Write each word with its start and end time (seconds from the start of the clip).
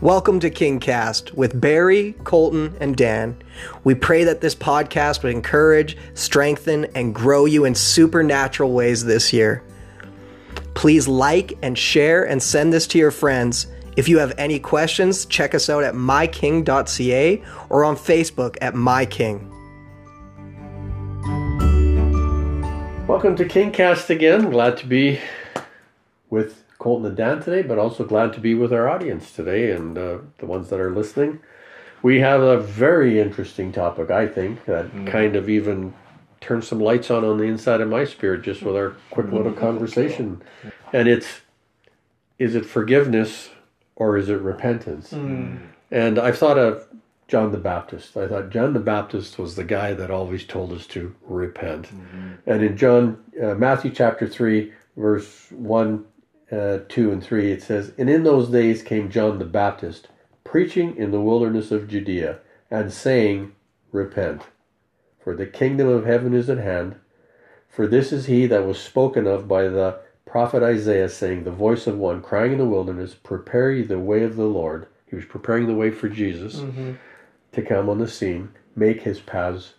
Welcome 0.00 0.38
to 0.40 0.50
KingCast 0.50 1.32
with 1.34 1.60
Barry, 1.60 2.12
Colton, 2.22 2.76
and 2.78 2.96
Dan. 2.96 3.36
We 3.82 3.96
pray 3.96 4.22
that 4.22 4.40
this 4.40 4.54
podcast 4.54 5.24
would 5.24 5.32
encourage, 5.32 5.96
strengthen, 6.14 6.84
and 6.94 7.12
grow 7.12 7.46
you 7.46 7.64
in 7.64 7.74
supernatural 7.74 8.70
ways 8.70 9.04
this 9.04 9.32
year. 9.32 9.64
Please 10.74 11.08
like 11.08 11.58
and 11.62 11.76
share 11.76 12.22
and 12.22 12.40
send 12.40 12.72
this 12.72 12.86
to 12.86 12.98
your 12.98 13.10
friends. 13.10 13.66
If 13.96 14.08
you 14.08 14.20
have 14.20 14.32
any 14.38 14.60
questions, 14.60 15.26
check 15.26 15.52
us 15.52 15.68
out 15.68 15.82
at 15.82 15.94
myking.ca 15.94 17.42
or 17.68 17.84
on 17.84 17.96
Facebook 17.96 18.56
at 18.60 18.74
myking. 18.74 19.50
Welcome 23.08 23.34
to 23.34 23.44
KingCast 23.44 24.10
again. 24.10 24.48
Glad 24.50 24.76
to 24.76 24.86
be 24.86 25.18
with 26.30 26.62
Colton 26.78 27.06
and 27.06 27.16
Dan 27.16 27.42
today, 27.42 27.62
but 27.62 27.78
also 27.78 28.04
glad 28.04 28.32
to 28.32 28.40
be 28.40 28.54
with 28.54 28.72
our 28.72 28.88
audience 28.88 29.32
today 29.32 29.72
and 29.72 29.98
uh, 29.98 30.18
the 30.38 30.46
ones 30.46 30.70
that 30.70 30.80
are 30.80 30.94
listening. 30.94 31.40
We 32.02 32.20
have 32.20 32.40
a 32.40 32.58
very 32.58 33.20
interesting 33.20 33.72
topic, 33.72 34.10
I 34.10 34.28
think, 34.28 34.64
that 34.66 34.92
mm. 34.92 35.06
kind 35.06 35.34
of 35.34 35.48
even 35.48 35.94
turns 36.40 36.68
some 36.68 36.78
lights 36.78 37.10
on 37.10 37.24
on 37.24 37.38
the 37.38 37.44
inside 37.44 37.80
of 37.80 37.88
my 37.88 38.04
spirit 38.04 38.42
just 38.42 38.62
with 38.62 38.76
our 38.76 38.94
quick 39.10 39.32
little 39.32 39.52
conversation. 39.52 40.40
And 40.92 41.08
it's 41.08 41.40
is 42.38 42.54
it 42.54 42.64
forgiveness 42.64 43.50
or 43.96 44.16
is 44.16 44.28
it 44.28 44.40
repentance? 44.40 45.12
Mm. 45.12 45.58
And 45.90 46.18
I've 46.18 46.38
thought 46.38 46.58
of 46.58 46.86
John 47.26 47.50
the 47.50 47.58
Baptist. 47.58 48.16
I 48.16 48.28
thought 48.28 48.50
John 48.50 48.72
the 48.72 48.80
Baptist 48.80 49.38
was 49.38 49.56
the 49.56 49.64
guy 49.64 49.94
that 49.94 50.10
always 50.10 50.44
told 50.44 50.72
us 50.72 50.86
to 50.88 51.14
repent. 51.22 51.86
Mm-hmm. 51.86 52.30
And 52.46 52.62
in 52.62 52.76
John, 52.76 53.22
uh, 53.42 53.54
Matthew 53.54 53.90
chapter 53.90 54.28
3, 54.28 54.72
verse 54.96 55.46
1 55.50 56.04
uh, 56.50 56.78
2 56.88 57.12
and 57.12 57.22
3, 57.22 57.52
it 57.52 57.62
says, 57.62 57.92
And 57.98 58.08
in 58.08 58.22
those 58.22 58.48
days 58.48 58.82
came 58.82 59.10
John 59.10 59.38
the 59.38 59.44
Baptist, 59.44 60.08
preaching 60.44 60.96
in 60.96 61.10
the 61.10 61.20
wilderness 61.20 61.70
of 61.70 61.88
Judea, 61.88 62.38
and 62.70 62.92
saying, 62.92 63.52
Repent, 63.92 64.42
for 65.22 65.34
the 65.34 65.46
kingdom 65.46 65.88
of 65.88 66.06
heaven 66.06 66.34
is 66.34 66.48
at 66.48 66.58
hand. 66.58 66.96
For 67.68 67.86
this 67.86 68.12
is 68.12 68.26
he 68.26 68.46
that 68.46 68.66
was 68.66 68.78
spoken 68.78 69.26
of 69.26 69.46
by 69.46 69.68
the 69.68 70.00
prophet 70.26 70.62
Isaiah, 70.62 71.08
saying, 71.08 71.44
The 71.44 71.50
voice 71.50 71.86
of 71.86 71.98
one 71.98 72.22
crying 72.22 72.52
in 72.52 72.58
the 72.58 72.64
wilderness, 72.64 73.14
Prepare 73.14 73.72
ye 73.72 73.82
the 73.82 73.98
way 73.98 74.22
of 74.22 74.36
the 74.36 74.46
Lord. 74.46 74.86
He 75.06 75.16
was 75.16 75.24
preparing 75.24 75.66
the 75.66 75.74
way 75.74 75.90
for 75.90 76.08
Jesus 76.08 76.56
mm-hmm. 76.56 76.92
to 77.52 77.62
come 77.62 77.88
on 77.88 77.98
the 77.98 78.08
scene, 78.08 78.50
make 78.76 79.02
his 79.02 79.20
paths 79.20 79.74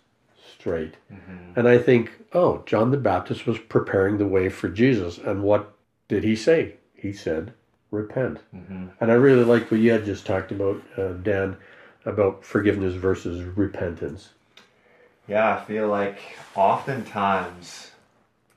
straight. 0.52 0.94
Mm-hmm. 1.12 1.58
And 1.58 1.68
I 1.68 1.78
think, 1.78 2.10
oh, 2.32 2.62
John 2.66 2.90
the 2.90 2.96
Baptist 2.96 3.46
was 3.46 3.58
preparing 3.58 4.18
the 4.18 4.26
way 4.26 4.48
for 4.48 4.68
Jesus. 4.68 5.18
And 5.18 5.42
what 5.42 5.72
did 6.10 6.24
he 6.24 6.34
say? 6.34 6.74
He 6.92 7.12
said, 7.12 7.52
repent. 7.92 8.40
Mm-hmm. 8.52 8.88
And 9.00 9.12
I 9.12 9.14
really 9.14 9.44
like 9.44 9.70
what 9.70 9.78
you 9.78 9.92
had 9.92 10.04
just 10.04 10.26
talked 10.26 10.50
about, 10.50 10.82
uh, 10.98 11.12
Dan, 11.12 11.56
about 12.04 12.44
forgiveness 12.44 12.94
versus 12.94 13.44
repentance. 13.44 14.30
Yeah, 15.28 15.54
I 15.56 15.64
feel 15.64 15.86
like 15.86 16.18
oftentimes 16.56 17.92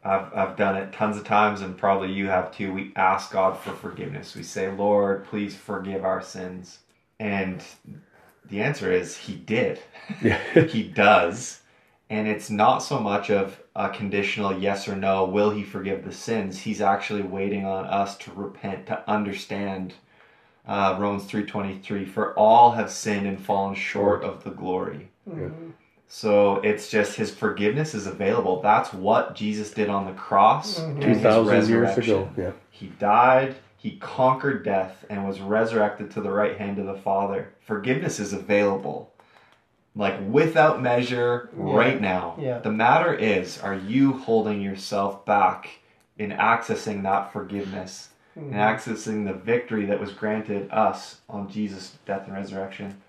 I've, 0.04 0.34
I've 0.34 0.58
done 0.58 0.78
it 0.78 0.94
tons 0.94 1.16
of 1.16 1.26
times, 1.26 1.62
and 1.62 1.78
probably 1.78 2.12
you 2.12 2.26
have 2.26 2.52
too. 2.52 2.74
We 2.74 2.92
ask 2.96 3.32
God 3.32 3.56
for 3.60 3.74
forgiveness. 3.74 4.36
We 4.36 4.42
say, 4.42 4.72
Lord, 4.72 5.26
please 5.28 5.56
forgive 5.56 6.04
our 6.04 6.24
sins. 6.24 6.80
And 7.20 7.64
the 8.50 8.62
answer 8.62 8.92
is, 8.92 9.16
He 9.16 9.36
did. 9.36 9.80
he 10.70 10.82
does. 10.82 11.62
And 12.10 12.28
it's 12.28 12.50
not 12.50 12.80
so 12.80 13.00
much 13.00 13.30
of 13.30 13.63
a 13.76 13.90
conditional 13.90 14.58
yes 14.60 14.88
or 14.88 14.96
no, 14.96 15.26
will 15.26 15.50
he 15.50 15.64
forgive 15.64 16.04
the 16.04 16.12
sins? 16.12 16.60
He's 16.60 16.82
actually 16.82 17.24
waiting 17.24 17.66
on 17.66 17.86
us 17.86 18.18
to 18.20 18.32
repent, 18.32 18.88
to 18.88 19.10
understand 19.10 19.96
uh, 20.68 20.96
Romans 21.00 21.30
3.23, 21.30 22.08
for 22.08 22.34
all 22.38 22.72
have 22.72 22.92
sinned 22.92 23.28
and 23.28 23.40
fallen 23.40 23.76
short 23.76 24.24
of 24.24 24.44
the 24.44 24.52
glory. 24.52 25.10
Mm-hmm. 25.28 25.72
So 26.08 26.58
it's 26.58 26.90
just 26.90 27.16
his 27.16 27.32
forgiveness 27.32 27.96
is 27.96 28.06
available. 28.06 28.62
That's 28.62 28.94
what 28.94 29.34
Jesus 29.34 29.72
did 29.72 29.90
on 29.90 30.06
the 30.06 30.14
cross 30.14 30.80
mm-hmm. 30.80 31.02
2,000 31.02 31.68
years 31.68 31.98
ago. 31.98 32.30
Yeah. 32.38 32.52
He 32.70 32.88
died, 32.88 33.56
he 33.78 33.98
conquered 33.98 34.64
death, 34.64 35.04
and 35.10 35.28
was 35.28 35.42
resurrected 35.42 36.12
to 36.12 36.22
the 36.22 36.30
right 36.30 36.58
hand 36.58 36.78
of 36.78 36.86
the 36.86 37.02
Father. 37.02 37.54
Forgiveness 37.62 38.20
is 38.20 38.34
available 38.34 39.13
like 39.96 40.16
without 40.28 40.82
measure 40.82 41.50
yeah. 41.56 41.74
right 41.74 42.02
now. 42.02 42.36
Yeah. 42.40 42.60
The 42.60 42.72
matter 42.72 43.14
is, 43.14 43.60
are 43.60 43.76
you 43.76 44.14
holding 44.14 44.62
yourself 44.62 45.26
back 45.26 45.70
in 46.18 46.32
accessing 46.32 47.04
that 47.04 47.32
forgiveness 47.32 48.10
mm-hmm. 48.38 48.54
and 48.54 48.56
accessing 48.56 49.26
the 49.26 49.34
victory 49.34 49.86
that 49.86 50.00
was 50.00 50.12
granted 50.12 50.70
us 50.72 51.22
on 51.30 51.50
Jesus' 51.50 51.98
death 52.06 52.26
and 52.26 52.34
resurrection? 52.34 53.00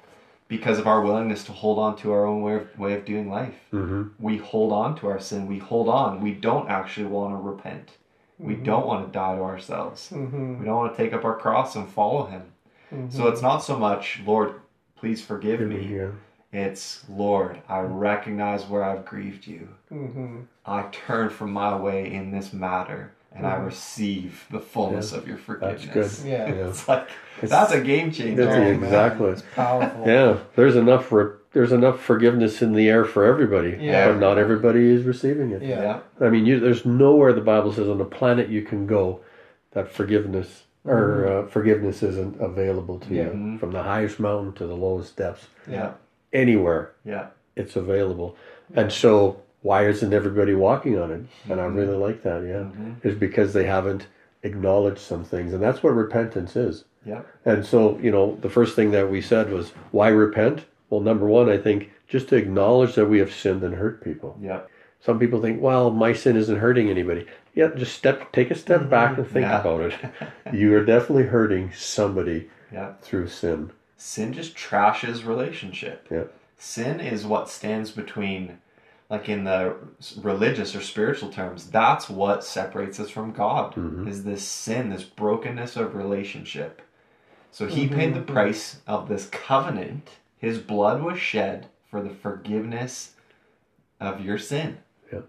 Because 0.47 0.79
of 0.79 0.87
our 0.87 1.01
willingness 1.01 1.43
to 1.45 1.53
hold 1.53 1.79
on 1.79 1.97
to 1.97 2.13
our 2.13 2.27
own 2.27 2.43
way 2.43 2.57
of, 2.57 2.79
way 2.79 2.93
of 2.93 3.07
doing 3.07 3.31
life. 3.31 3.55
Mm-hmm. 3.73 4.09
We 4.19 4.37
hold 4.37 4.73
on 4.73 4.95
to 4.97 5.09
our 5.09 5.19
sin. 5.19 5.47
We 5.47 5.59
hold 5.59 5.89
on. 5.89 6.21
We 6.21 6.33
don't 6.33 6.69
actually 6.69 7.07
want 7.07 7.33
to 7.33 7.39
repent. 7.39 7.93
Mm-hmm. 8.35 8.47
We 8.47 8.55
don't 8.57 8.87
want 8.87 9.07
to 9.07 9.13
die 9.13 9.37
to 9.37 9.43
ourselves. 9.43 10.11
Mm-hmm. 10.13 10.59
We 10.59 10.67
don't 10.67 10.77
want 10.77 10.95
to 10.95 11.03
take 11.03 11.15
up 11.15 11.25
our 11.25 11.37
cross 11.37 11.77
and 11.77 11.89
follow 11.89 12.27
Him. 12.27 12.43
So 12.91 12.97
mm-hmm. 12.97 13.29
it's 13.29 13.43
not 13.43 13.59
so 13.59 13.79
much, 13.79 14.21
Lord, 14.27 14.61
please 14.97 15.23
forgive 15.23 15.61
me. 15.61 15.97
Yeah 15.97 16.11
it's, 16.55 17.05
Lord, 17.09 17.61
I 17.69 17.81
recognize 17.81 18.65
where 18.65 18.85
I've 18.85 19.05
grieved 19.05 19.45
you. 19.45 19.69
Mm-hmm. 19.93 20.43
I 20.65 20.83
turn 20.93 21.29
from 21.29 21.53
my 21.53 21.77
way 21.77 22.15
in 22.15 22.31
this 22.31 22.53
matter 22.53 23.13
and 23.33 23.45
mm-hmm. 23.45 23.61
I 23.61 23.65
receive 23.65 24.47
the 24.53 24.61
fullness 24.61 25.11
yeah. 25.11 25.19
of 25.19 25.27
your 25.27 25.37
forgiveness. 25.37 25.87
That's 25.87 26.23
good. 26.23 26.31
Yeah. 26.31 26.47
it's 26.69 26.87
like, 26.87 27.09
it's, 27.43 27.51
that's 27.51 27.73
a 27.73 27.81
game 27.81 28.13
changer. 28.13 28.45
That's 28.45 28.57
oh, 28.57 28.85
exactly. 28.85 29.31
It's 29.31 29.43
powerful. 29.57 30.07
Yeah. 30.07 30.39
There's 30.55 30.77
enough, 30.77 31.11
re- 31.11 31.33
there's 31.53 31.73
enough 31.73 32.01
forgiveness 32.01 32.63
in 32.63 32.73
the 32.73 32.89
air 32.89 33.05
for 33.05 33.25
everybody. 33.25 33.77
Yeah. 33.81 34.13
But 34.13 34.21
not 34.21 34.39
everybody 34.39 34.91
is 34.91 35.03
receiving 35.03 35.51
it. 35.51 35.61
Yeah. 35.61 36.03
I 36.21 36.29
mean, 36.29 36.47
you, 36.47 36.61
there's 36.61 36.87
nowhere 36.87 37.33
the 37.33 37.41
Bible 37.41 37.73
says 37.73 37.89
on 37.89 37.99
the 37.99 38.05
planet 38.05 38.49
you 38.49 38.63
can 38.63 38.87
go 38.87 39.23
that 39.73 39.91
forgiveness 39.91 40.63
or 40.85 41.25
mm-hmm. 41.27 41.47
uh, 41.47 41.51
forgiveness 41.51 42.05
isn't 42.05 42.41
available 42.41 43.01
to 43.01 43.13
yeah. 43.13 43.23
you 43.25 43.29
mm-hmm. 43.31 43.57
from 43.57 43.73
the 43.73 43.83
highest 43.83 44.21
mountain 44.21 44.53
to 44.53 44.69
the 44.69 44.77
lowest 44.77 45.17
depths. 45.17 45.49
Yeah 45.69 45.95
anywhere. 46.35 46.93
Yeah. 47.05 47.29
It's 47.57 47.77
available. 47.77 48.37
And 48.75 48.93
so 48.93 49.41
why 49.63 49.87
isn't 49.87 50.13
everybody 50.13 50.55
walking 50.55 50.99
on 50.99 51.11
it? 51.11 51.23
And 51.51 51.61
I 51.61 51.65
really 51.65 51.97
like 51.97 52.23
that, 52.23 52.43
yeah. 52.43 52.65
Mm-hmm. 52.65 53.09
Is 53.09 53.15
because 53.15 53.53
they 53.53 53.65
haven't 53.65 54.07
acknowledged 54.43 54.99
some 54.99 55.25
things. 55.25 55.55
And 55.55 55.63
that's 55.63 55.83
what 55.83 55.95
repentance 55.95 56.57
is. 56.57 56.85
Yeah. 57.07 57.23
And 57.45 57.65
so, 57.65 57.99
you 57.99 58.11
know, 58.11 58.37
the 58.43 58.51
first 58.51 58.77
thing 58.77 58.91
that 58.91 59.11
we 59.11 59.23
said 59.23 59.51
was 59.51 59.71
why 59.91 60.09
repent? 60.09 60.65
Well, 60.91 61.01
number 61.01 61.27
one, 61.27 61.49
I 61.49 61.57
think 61.57 61.91
just 62.09 62.29
to 62.29 62.37
acknowledge 62.37 62.95
that 62.95 63.07
we 63.07 63.19
have 63.19 63.33
sinned 63.33 63.63
and 63.63 63.75
hurt 63.75 64.03
people. 64.05 64.37
Yeah. 64.41 64.61
Some 65.01 65.19
people 65.19 65.41
think, 65.41 65.61
well, 65.61 65.91
my 65.91 66.13
sin 66.13 66.37
isn't 66.37 66.59
hurting 66.59 66.89
anybody. 66.89 67.27
Yeah, 67.55 67.69
just 67.77 67.95
step 67.95 68.33
take 68.33 68.51
a 68.51 68.55
step 68.55 68.81
mm-hmm. 68.81 68.91
back 68.91 69.19
and 69.19 69.27
think 69.27 69.45
yeah. 69.45 69.61
about 69.61 69.81
it. 69.81 69.95
you 70.53 70.75
are 70.75 70.85
definitely 70.85 71.25
hurting 71.25 71.73
somebody 71.73 72.51
yeah. 72.73 72.95
through 73.01 73.29
sin 73.29 73.71
sin 73.97 74.33
just 74.33 74.55
trashes 74.55 75.27
relationship. 75.27 76.07
Yeah. 76.11 76.25
Sin 76.59 77.01
is 77.01 77.27
what 77.27 77.49
stands 77.49 77.91
between, 77.91 78.59
like 79.11 79.29
in 79.29 79.45
the 79.45 79.77
religious 80.17 80.75
or 80.75 80.81
spiritual 80.81 81.31
terms, 81.31 81.71
that's 81.71 82.09
what 82.09 82.45
separates 82.45 82.99
us 83.01 83.11
from 83.11 83.33
God. 83.33 83.75
Mm-hmm. 83.75 84.09
Is 84.09 84.25
this 84.25 84.43
sin, 84.43 84.91
this 84.91 85.05
brokenness 85.05 85.77
of 85.77 85.95
relationship. 85.95 86.83
So 87.51 87.67
he 87.67 87.87
mm-hmm. 87.87 87.95
paid 87.95 88.15
the 88.15 88.21
price 88.21 88.79
of 88.87 89.09
this 89.09 89.27
covenant. 89.27 90.11
His 90.39 90.59
blood 90.59 91.03
was 91.03 91.19
shed 91.19 91.69
for 91.89 92.03
the 92.03 92.11
forgiveness 92.11 93.13
of 94.01 94.25
your 94.25 94.39
sin. 94.39 94.79
Yeah. 95.13 95.21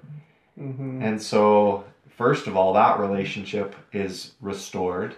Mm-hmm. 0.60 1.02
And 1.02 1.22
so, 1.22 1.84
first 2.10 2.48
of 2.48 2.56
all, 2.58 2.74
that 2.74 3.00
relationship 3.00 3.76
is 3.94 4.32
restored. 4.42 5.16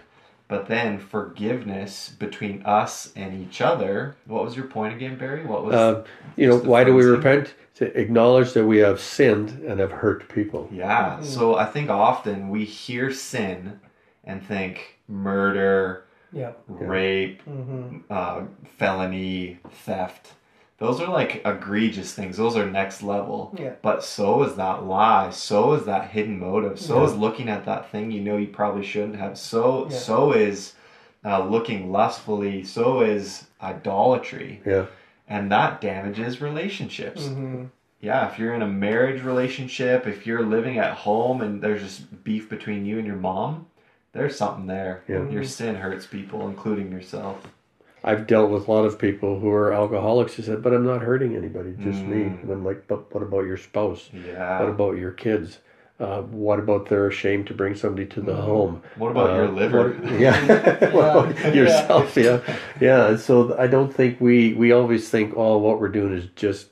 But 0.48 0.66
then 0.66 0.98
forgiveness 0.98 2.08
between 2.08 2.62
us 2.64 3.12
and 3.14 3.38
each 3.38 3.60
other. 3.60 4.16
What 4.26 4.44
was 4.44 4.56
your 4.56 4.66
point 4.66 4.94
again, 4.94 5.18
Barry? 5.18 5.44
What 5.44 5.64
was 5.64 5.74
uh, 5.74 6.04
you 6.36 6.48
know 6.48 6.56
why 6.56 6.84
do 6.84 6.94
we 6.94 7.04
repent? 7.04 7.54
To 7.76 7.96
acknowledge 7.96 8.54
that 8.54 8.64
we 8.64 8.78
have 8.78 8.98
sinned 8.98 9.62
and 9.64 9.78
have 9.78 9.92
hurt 9.92 10.28
people. 10.28 10.68
Yeah. 10.72 11.20
So 11.20 11.54
I 11.56 11.66
think 11.66 11.90
often 11.90 12.48
we 12.48 12.64
hear 12.64 13.12
sin 13.12 13.78
and 14.24 14.44
think 14.44 14.98
murder, 15.06 16.06
yep. 16.32 16.60
rape, 16.66 17.42
mm-hmm. 17.44 17.98
uh, 18.10 18.42
felony, 18.78 19.60
theft 19.70 20.32
those 20.78 21.00
are 21.00 21.08
like 21.08 21.42
egregious 21.44 22.12
things. 22.12 22.36
Those 22.36 22.56
are 22.56 22.64
next 22.64 23.02
level. 23.02 23.54
Yeah. 23.58 23.74
But 23.82 24.04
so 24.04 24.44
is 24.44 24.54
that 24.56 24.84
lie. 24.84 25.30
So 25.30 25.72
is 25.74 25.84
that 25.86 26.10
hidden 26.10 26.38
motive. 26.38 26.78
So 26.78 27.00
yeah. 27.00 27.06
is 27.06 27.16
looking 27.16 27.48
at 27.48 27.64
that 27.66 27.90
thing 27.90 28.10
you 28.12 28.20
know 28.20 28.36
you 28.36 28.46
probably 28.46 28.84
shouldn't 28.84 29.16
have. 29.16 29.36
So 29.36 29.88
yeah. 29.90 29.98
so 29.98 30.32
is 30.32 30.74
uh, 31.24 31.44
looking 31.44 31.90
lustfully. 31.90 32.62
So 32.62 33.00
is 33.00 33.46
idolatry. 33.60 34.62
Yeah. 34.64 34.86
And 35.26 35.50
that 35.50 35.80
damages 35.80 36.40
relationships. 36.40 37.24
Mm-hmm. 37.24 37.64
Yeah, 38.00 38.30
if 38.30 38.38
you're 38.38 38.54
in 38.54 38.62
a 38.62 38.68
marriage 38.68 39.22
relationship, 39.22 40.06
if 40.06 40.24
you're 40.24 40.46
living 40.46 40.78
at 40.78 40.94
home 40.94 41.40
and 41.40 41.60
there's 41.60 41.82
just 41.82 42.22
beef 42.22 42.48
between 42.48 42.86
you 42.86 42.98
and 42.98 43.06
your 43.06 43.16
mom, 43.16 43.66
there's 44.12 44.36
something 44.36 44.66
there. 44.66 45.02
Yeah. 45.08 45.28
Your 45.28 45.42
sin 45.42 45.74
hurts 45.74 46.06
people, 46.06 46.48
including 46.48 46.92
yourself. 46.92 47.44
I've 48.04 48.26
dealt 48.26 48.50
with 48.50 48.68
a 48.68 48.70
lot 48.70 48.84
of 48.84 48.98
people 48.98 49.40
who 49.40 49.50
are 49.50 49.72
alcoholics 49.72 50.34
who 50.34 50.42
said, 50.42 50.62
"But 50.62 50.72
I'm 50.72 50.86
not 50.86 51.02
hurting 51.02 51.36
anybody, 51.36 51.74
just 51.80 52.02
me." 52.02 52.24
Mm. 52.24 52.42
And 52.42 52.50
I'm 52.50 52.64
like, 52.64 52.86
"But 52.86 53.12
what 53.12 53.22
about 53.22 53.44
your 53.46 53.56
spouse? 53.56 54.08
Yeah. 54.12 54.60
What 54.60 54.68
about 54.68 54.96
your 54.98 55.12
kids? 55.12 55.58
Uh, 56.00 56.22
what 56.22 56.60
about 56.60 56.86
they're 56.88 57.08
ashamed 57.08 57.48
to 57.48 57.54
bring 57.54 57.74
somebody 57.74 58.06
to 58.06 58.20
the 58.20 58.36
home? 58.36 58.82
What 58.96 59.10
about 59.10 59.34
your 59.34 59.46
Uh, 59.46 59.50
liver? 59.50 59.88
what- 59.90 60.12
yeah. 60.20 60.90
what 60.94 61.30
about 61.32 61.54
yourself? 61.54 62.16
Yeah. 62.16 62.40
Yeah. 62.80 63.16
So 63.16 63.56
I 63.58 63.66
don't 63.66 63.92
think 63.92 64.20
we 64.20 64.54
we 64.54 64.70
always 64.72 65.08
think, 65.10 65.34
oh, 65.36 65.58
what 65.58 65.80
we're 65.80 65.88
doing 65.88 66.12
is 66.14 66.26
just 66.36 66.68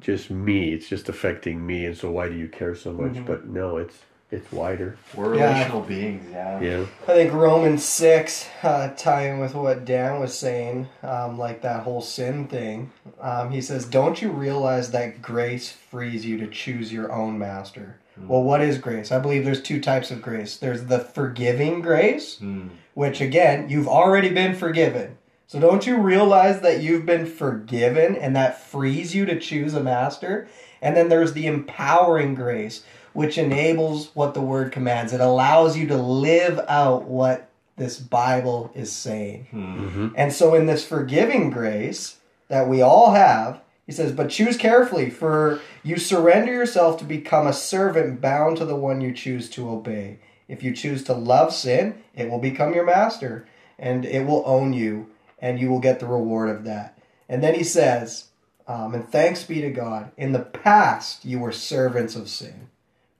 just 0.00 0.30
me. 0.30 0.72
It's 0.72 0.88
just 0.88 1.08
affecting 1.08 1.66
me, 1.66 1.86
and 1.86 1.96
so 1.96 2.10
why 2.10 2.28
do 2.28 2.34
you 2.36 2.48
care 2.48 2.74
so 2.74 2.92
much? 2.92 3.14
Mm-hmm. 3.14 3.24
But 3.24 3.46
no, 3.48 3.78
it's 3.78 3.98
it's 4.32 4.50
wider. 4.50 4.96
We're 5.14 5.36
Yeah. 5.36 5.52
relational 5.52 5.82
beings, 5.82 6.24
yeah. 6.32 6.60
Yeah. 6.60 6.84
I 7.06 7.12
think 7.12 7.32
Romans 7.32 7.84
6, 7.84 8.48
uh, 8.62 8.88
tying 8.96 9.38
with 9.38 9.54
what 9.54 9.84
Dan 9.84 10.18
was 10.18 10.36
saying, 10.36 10.88
um, 11.02 11.38
like 11.38 11.60
that 11.62 11.82
whole 11.82 12.00
sin 12.00 12.46
thing, 12.46 12.90
um, 13.20 13.50
he 13.50 13.60
says, 13.60 13.84
Don't 13.84 14.20
you 14.22 14.30
realize 14.30 14.90
that 14.90 15.22
grace 15.22 15.70
frees 15.70 16.24
you 16.26 16.38
to 16.38 16.46
choose 16.48 16.92
your 16.92 17.12
own 17.12 17.38
master? 17.38 17.96
Well, 18.26 18.42
what 18.42 18.60
is 18.60 18.78
grace? 18.78 19.10
I 19.12 19.18
believe 19.18 19.44
there's 19.44 19.62
two 19.62 19.80
types 19.80 20.10
of 20.10 20.20
grace 20.22 20.56
there's 20.56 20.84
the 20.84 20.98
forgiving 20.98 21.80
grace, 21.80 22.38
Mm. 22.42 22.68
which 22.94 23.20
again, 23.20 23.66
you've 23.68 23.88
already 23.88 24.28
been 24.30 24.54
forgiven. 24.54 25.16
So 25.46 25.58
don't 25.60 25.86
you 25.86 25.96
realize 25.98 26.60
that 26.60 26.80
you've 26.80 27.04
been 27.06 27.26
forgiven 27.26 28.16
and 28.16 28.34
that 28.36 28.60
frees 28.62 29.14
you 29.14 29.26
to 29.26 29.38
choose 29.38 29.74
a 29.74 29.82
master? 29.82 30.46
And 30.80 30.96
then 30.96 31.08
there's 31.08 31.32
the 31.34 31.46
empowering 31.46 32.34
grace, 32.34 32.82
which 33.12 33.38
enables 33.38 34.14
what 34.14 34.34
the 34.34 34.40
word 34.40 34.72
commands. 34.72 35.12
It 35.12 35.20
allows 35.20 35.76
you 35.76 35.86
to 35.88 35.96
live 35.96 36.60
out 36.68 37.04
what 37.04 37.48
this 37.76 37.98
Bible 37.98 38.70
is 38.74 38.92
saying. 38.92 39.46
Mm-hmm. 39.52 40.08
And 40.16 40.32
so 40.32 40.54
in 40.54 40.66
this 40.66 40.86
forgiving 40.86 41.50
grace 41.50 42.18
that 42.48 42.68
we 42.68 42.82
all 42.82 43.12
have, 43.12 43.60
he 43.86 43.92
says, 43.92 44.12
but 44.12 44.30
choose 44.30 44.56
carefully, 44.56 45.10
for 45.10 45.60
you 45.82 45.96
surrender 45.96 46.52
yourself 46.52 46.98
to 46.98 47.04
become 47.04 47.46
a 47.46 47.52
servant 47.52 48.20
bound 48.20 48.56
to 48.58 48.64
the 48.64 48.76
one 48.76 49.00
you 49.00 49.12
choose 49.12 49.50
to 49.50 49.68
obey. 49.68 50.18
If 50.48 50.62
you 50.62 50.72
choose 50.72 51.02
to 51.04 51.14
love 51.14 51.52
sin, 51.52 52.02
it 52.14 52.30
will 52.30 52.38
become 52.38 52.74
your 52.74 52.84
master, 52.84 53.46
and 53.78 54.04
it 54.04 54.26
will 54.26 54.42
own 54.46 54.72
you, 54.72 55.10
and 55.38 55.58
you 55.58 55.68
will 55.68 55.80
get 55.80 55.98
the 55.98 56.06
reward 56.06 56.50
of 56.50 56.64
that. 56.64 56.98
And 57.28 57.42
then 57.42 57.54
he 57.54 57.64
says, 57.64 58.28
um, 58.68 58.94
and 58.94 59.08
thanks 59.08 59.44
be 59.44 59.60
to 59.62 59.70
God, 59.70 60.12
in 60.16 60.32
the 60.32 60.40
past 60.40 61.24
you 61.24 61.40
were 61.40 61.52
servants 61.52 62.14
of 62.14 62.28
sin, 62.28 62.68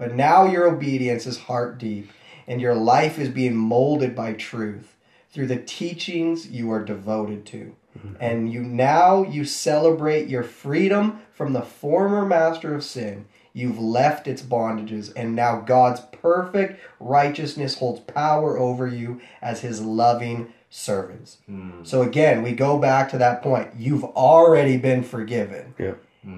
but 0.03 0.17
now 0.17 0.47
your 0.47 0.67
obedience 0.67 1.29
is 1.29 1.39
heart 1.39 1.79
deep, 1.79 2.11
and 2.49 2.61
your 2.61 2.75
life 2.75 3.21
is 3.21 3.29
being 3.29 3.55
molded 3.55 4.17
by 4.17 4.33
truth 4.33 4.97
through 5.31 5.47
the 5.47 5.63
teachings 5.63 6.49
you 6.49 6.73
are 6.73 6.85
devoted 6.85 7.47
to. 7.47 7.77
And 8.19 8.53
you 8.53 8.65
now 8.65 9.23
you 9.23 9.45
celebrate 9.45 10.27
your 10.27 10.43
freedom 10.43 11.21
from 11.33 11.53
the 11.53 11.63
former 11.63 12.27
master 12.27 12.75
of 12.75 12.83
sin. 12.83 13.27
You've 13.53 13.79
left 13.79 14.27
its 14.27 14.43
bondages, 14.43 15.13
and 15.15 15.37
now 15.37 15.61
God's 15.61 16.01
perfect 16.11 16.81
righteousness 16.99 17.79
holds 17.79 18.01
power 18.01 18.59
over 18.59 18.89
you 18.89 19.21
as 19.41 19.61
his 19.61 19.83
loving 19.83 20.53
servants. 20.69 21.37
Mm. 21.49 21.87
So 21.87 22.03
again, 22.03 22.43
we 22.43 22.55
go 22.55 22.77
back 22.77 23.09
to 23.11 23.19
that 23.19 23.41
point. 23.41 23.69
You've 23.79 24.03
already 24.03 24.79
been 24.79 25.05
forgiven. 25.05 25.75
Yeah. 25.79 25.95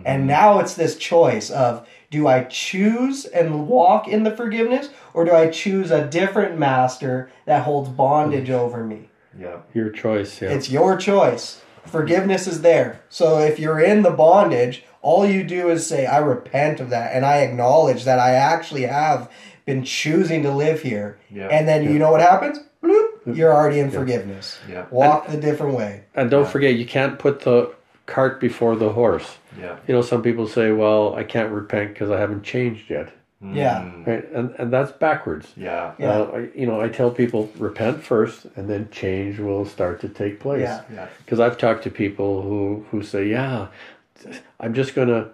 And 0.06 0.26
now 0.26 0.60
it's 0.60 0.74
this 0.74 0.96
choice 0.96 1.50
of 1.50 1.86
do 2.14 2.28
I 2.28 2.44
choose 2.44 3.24
and 3.24 3.66
walk 3.66 4.06
in 4.06 4.22
the 4.22 4.30
forgiveness 4.30 4.88
or 5.14 5.24
do 5.24 5.32
I 5.32 5.48
choose 5.48 5.90
a 5.90 6.06
different 6.06 6.56
master 6.56 7.28
that 7.44 7.64
holds 7.64 7.88
bondage 7.88 8.50
over 8.50 8.84
me? 8.84 9.08
Yeah. 9.36 9.62
Your 9.74 9.90
choice. 9.90 10.40
Yeah. 10.40 10.50
It's 10.50 10.70
your 10.70 10.96
choice. 10.96 11.60
Forgiveness 11.84 12.46
is 12.46 12.62
there. 12.62 13.02
So 13.08 13.40
if 13.40 13.58
you're 13.58 13.80
in 13.80 14.02
the 14.02 14.12
bondage, 14.12 14.84
all 15.02 15.26
you 15.26 15.42
do 15.42 15.70
is 15.70 15.84
say, 15.84 16.06
I 16.06 16.18
repent 16.18 16.78
of 16.78 16.90
that 16.90 17.16
and 17.16 17.26
I 17.26 17.38
acknowledge 17.38 18.04
that 18.04 18.20
I 18.20 18.34
actually 18.34 18.82
have 18.82 19.28
been 19.66 19.82
choosing 19.82 20.44
to 20.44 20.52
live 20.52 20.82
here. 20.82 21.18
Yeah. 21.32 21.48
And 21.48 21.66
then 21.66 21.82
you 21.82 21.98
know 21.98 22.12
what 22.12 22.20
happens? 22.20 22.60
Bloop, 22.80 23.36
you're 23.36 23.52
already 23.52 23.80
in 23.80 23.90
forgiveness. 23.90 24.56
Yeah. 24.70 24.86
Walk 24.92 25.26
the 25.26 25.36
different 25.36 25.74
way. 25.74 26.04
and 26.14 26.30
don't 26.30 26.48
forget, 26.48 26.76
you 26.76 26.86
can't 26.86 27.18
put 27.18 27.40
the 27.40 27.74
cart 28.06 28.40
before 28.40 28.76
the 28.76 28.90
horse. 28.90 29.38
Yeah. 29.58 29.78
You 29.86 29.94
know, 29.94 30.02
some 30.02 30.22
people 30.22 30.46
say, 30.46 30.72
"Well, 30.72 31.14
I 31.14 31.24
can't 31.24 31.52
repent 31.52 31.94
because 31.94 32.10
I 32.10 32.18
haven't 32.20 32.42
changed 32.42 32.90
yet." 32.90 33.10
Yeah. 33.42 33.82
Mm. 33.82 34.06
Right? 34.06 34.32
And 34.32 34.54
and 34.58 34.72
that's 34.72 34.92
backwards. 34.92 35.52
Yeah. 35.56 35.92
Yeah. 35.98 36.10
Uh, 36.10 36.30
I, 36.34 36.38
you 36.58 36.66
know, 36.66 36.80
I 36.80 36.88
tell 36.88 37.10
people 37.10 37.50
repent 37.58 38.02
first, 38.02 38.46
and 38.56 38.68
then 38.70 38.88
change 38.90 39.38
will 39.38 39.64
start 39.66 40.00
to 40.00 40.08
take 40.08 40.40
place. 40.40 40.62
Yeah. 40.62 40.82
Yeah. 40.92 41.08
Because 41.18 41.40
I've 41.40 41.58
talked 41.58 41.82
to 41.84 41.90
people 41.90 42.42
who 42.42 42.86
who 42.90 43.02
say, 43.02 43.26
"Yeah, 43.28 43.68
I'm 44.60 44.72
just 44.74 44.94
gonna 44.94 45.30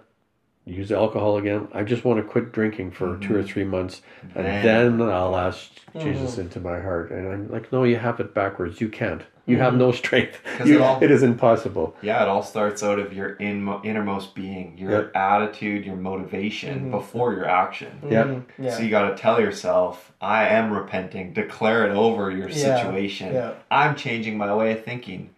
use 0.65 0.91
alcohol 0.91 1.37
again. 1.37 1.67
I 1.73 1.83
just 1.83 2.03
want 2.05 2.19
to 2.19 2.23
quit 2.23 2.51
drinking 2.51 2.91
for 2.91 3.17
two 3.17 3.35
or 3.35 3.43
three 3.43 3.63
months, 3.63 4.01
and 4.35 4.45
Then- 4.45 4.97
then 4.97 5.09
I'll 5.09 5.35
ask 5.35 5.71
Jesus 5.97 6.37
into 6.37 6.59
my 6.59 6.79
heart." 6.79 7.11
And 7.11 7.27
I'm 7.31 7.49
like, 7.49 7.71
"No, 7.71 7.83
you 7.83 7.95
have 7.97 8.19
it 8.19 8.33
backwards. 8.33 8.79
You 8.81 8.89
can't. 8.89 9.23
You 9.47 9.57
have 9.57 9.75
no 9.75 9.91
strength. 9.91 10.39
You- 10.65 10.75
it 10.75 10.81
all- 10.85 11.03
it 11.03 11.09
is 11.11 11.23
impossible." 11.23 11.95
Yeah, 12.01 12.21
it 12.21 12.27
all 12.29 12.43
starts 12.43 12.83
out 12.83 12.99
of 12.99 13.11
your 13.13 13.33
in, 13.33 13.67
innermost 13.83 14.35
being, 14.35 14.77
your 14.77 15.15
attitude, 15.17 15.85
your 15.85 15.95
motivation 15.95 16.91
before 16.91 17.33
your 17.33 17.45
action. 17.47 17.91
Yeah. 18.09 18.23
Mhm. 18.23 18.43
Yeah. 18.59 18.71
So 18.71 18.83
you 18.83 18.89
got 18.89 19.09
to 19.09 19.15
tell 19.21 19.39
yourself, 19.41 20.11
I 20.21 20.47
am 20.47 20.71
repenting. 20.71 21.33
Declare 21.33 21.87
it 21.87 21.91
over 21.95 22.29
your 22.31 22.49
Yeah, 22.49 22.77
situation. 22.77 23.33
yeah. 23.33 23.51
I'm 23.71 23.95
changing 23.95 24.37
my 24.37 24.53
way 24.55 24.71
of 24.73 24.83
thinking. 24.85 25.31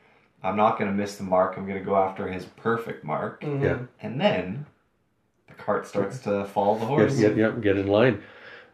I'm 0.44 0.57
not 0.57 0.77
going 0.77 0.91
to 0.91 0.95
miss 0.95 1.15
the 1.15 1.23
mark. 1.23 1.55
I'm 1.57 1.65
going 1.65 1.79
to 1.79 1.85
go 1.85 1.95
after 1.95 2.27
his 2.27 2.44
perfect 2.45 3.05
mark. 3.05 3.41
Mhm. 3.41 3.63
Yeah. 3.63 3.77
And 4.01 4.19
then 4.19 4.65
the 5.47 5.53
cart 5.53 5.88
starts 5.88 6.19
to 6.19 6.44
follow 6.45 6.73
the 6.75 6.81
Get, 6.81 6.88
horse. 6.88 7.17
get, 7.19 7.38
yeah, 7.38 7.51
get 7.51 7.77
in 7.77 7.88
line. 7.88 8.21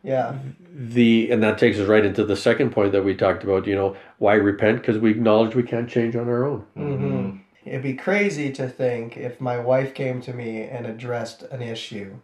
Yeah. 0.04 0.38
The 0.74 1.30
and 1.32 1.44
that 1.44 1.58
takes 1.58 1.78
us 1.78 1.88
right 1.88 2.06
into 2.06 2.24
the 2.24 2.36
second 2.36 2.72
point 2.72 2.92
that 2.94 3.04
we 3.04 3.16
talked 3.16 3.44
about. 3.44 3.68
You 3.68 3.76
know, 3.76 3.98
why 4.18 4.34
repent? 4.36 4.82
Because 4.82 4.98
we 4.98 5.12
acknowledge 5.12 5.56
we 5.56 5.64
can't 5.64 5.90
change 5.90 6.16
on 6.16 6.28
our 6.30 6.46
own. 6.46 6.66
hmm 6.76 7.38
It'd 7.66 7.84
be 7.84 7.94
crazy 7.94 8.52
to 8.54 8.68
think 8.68 9.18
if 9.18 9.40
my 9.40 9.60
wife 9.60 9.94
came 9.94 10.22
to 10.22 10.34
me 10.34 10.62
and 10.64 10.88
addressed 10.88 11.44
an 11.44 11.62
issue. 11.62 12.16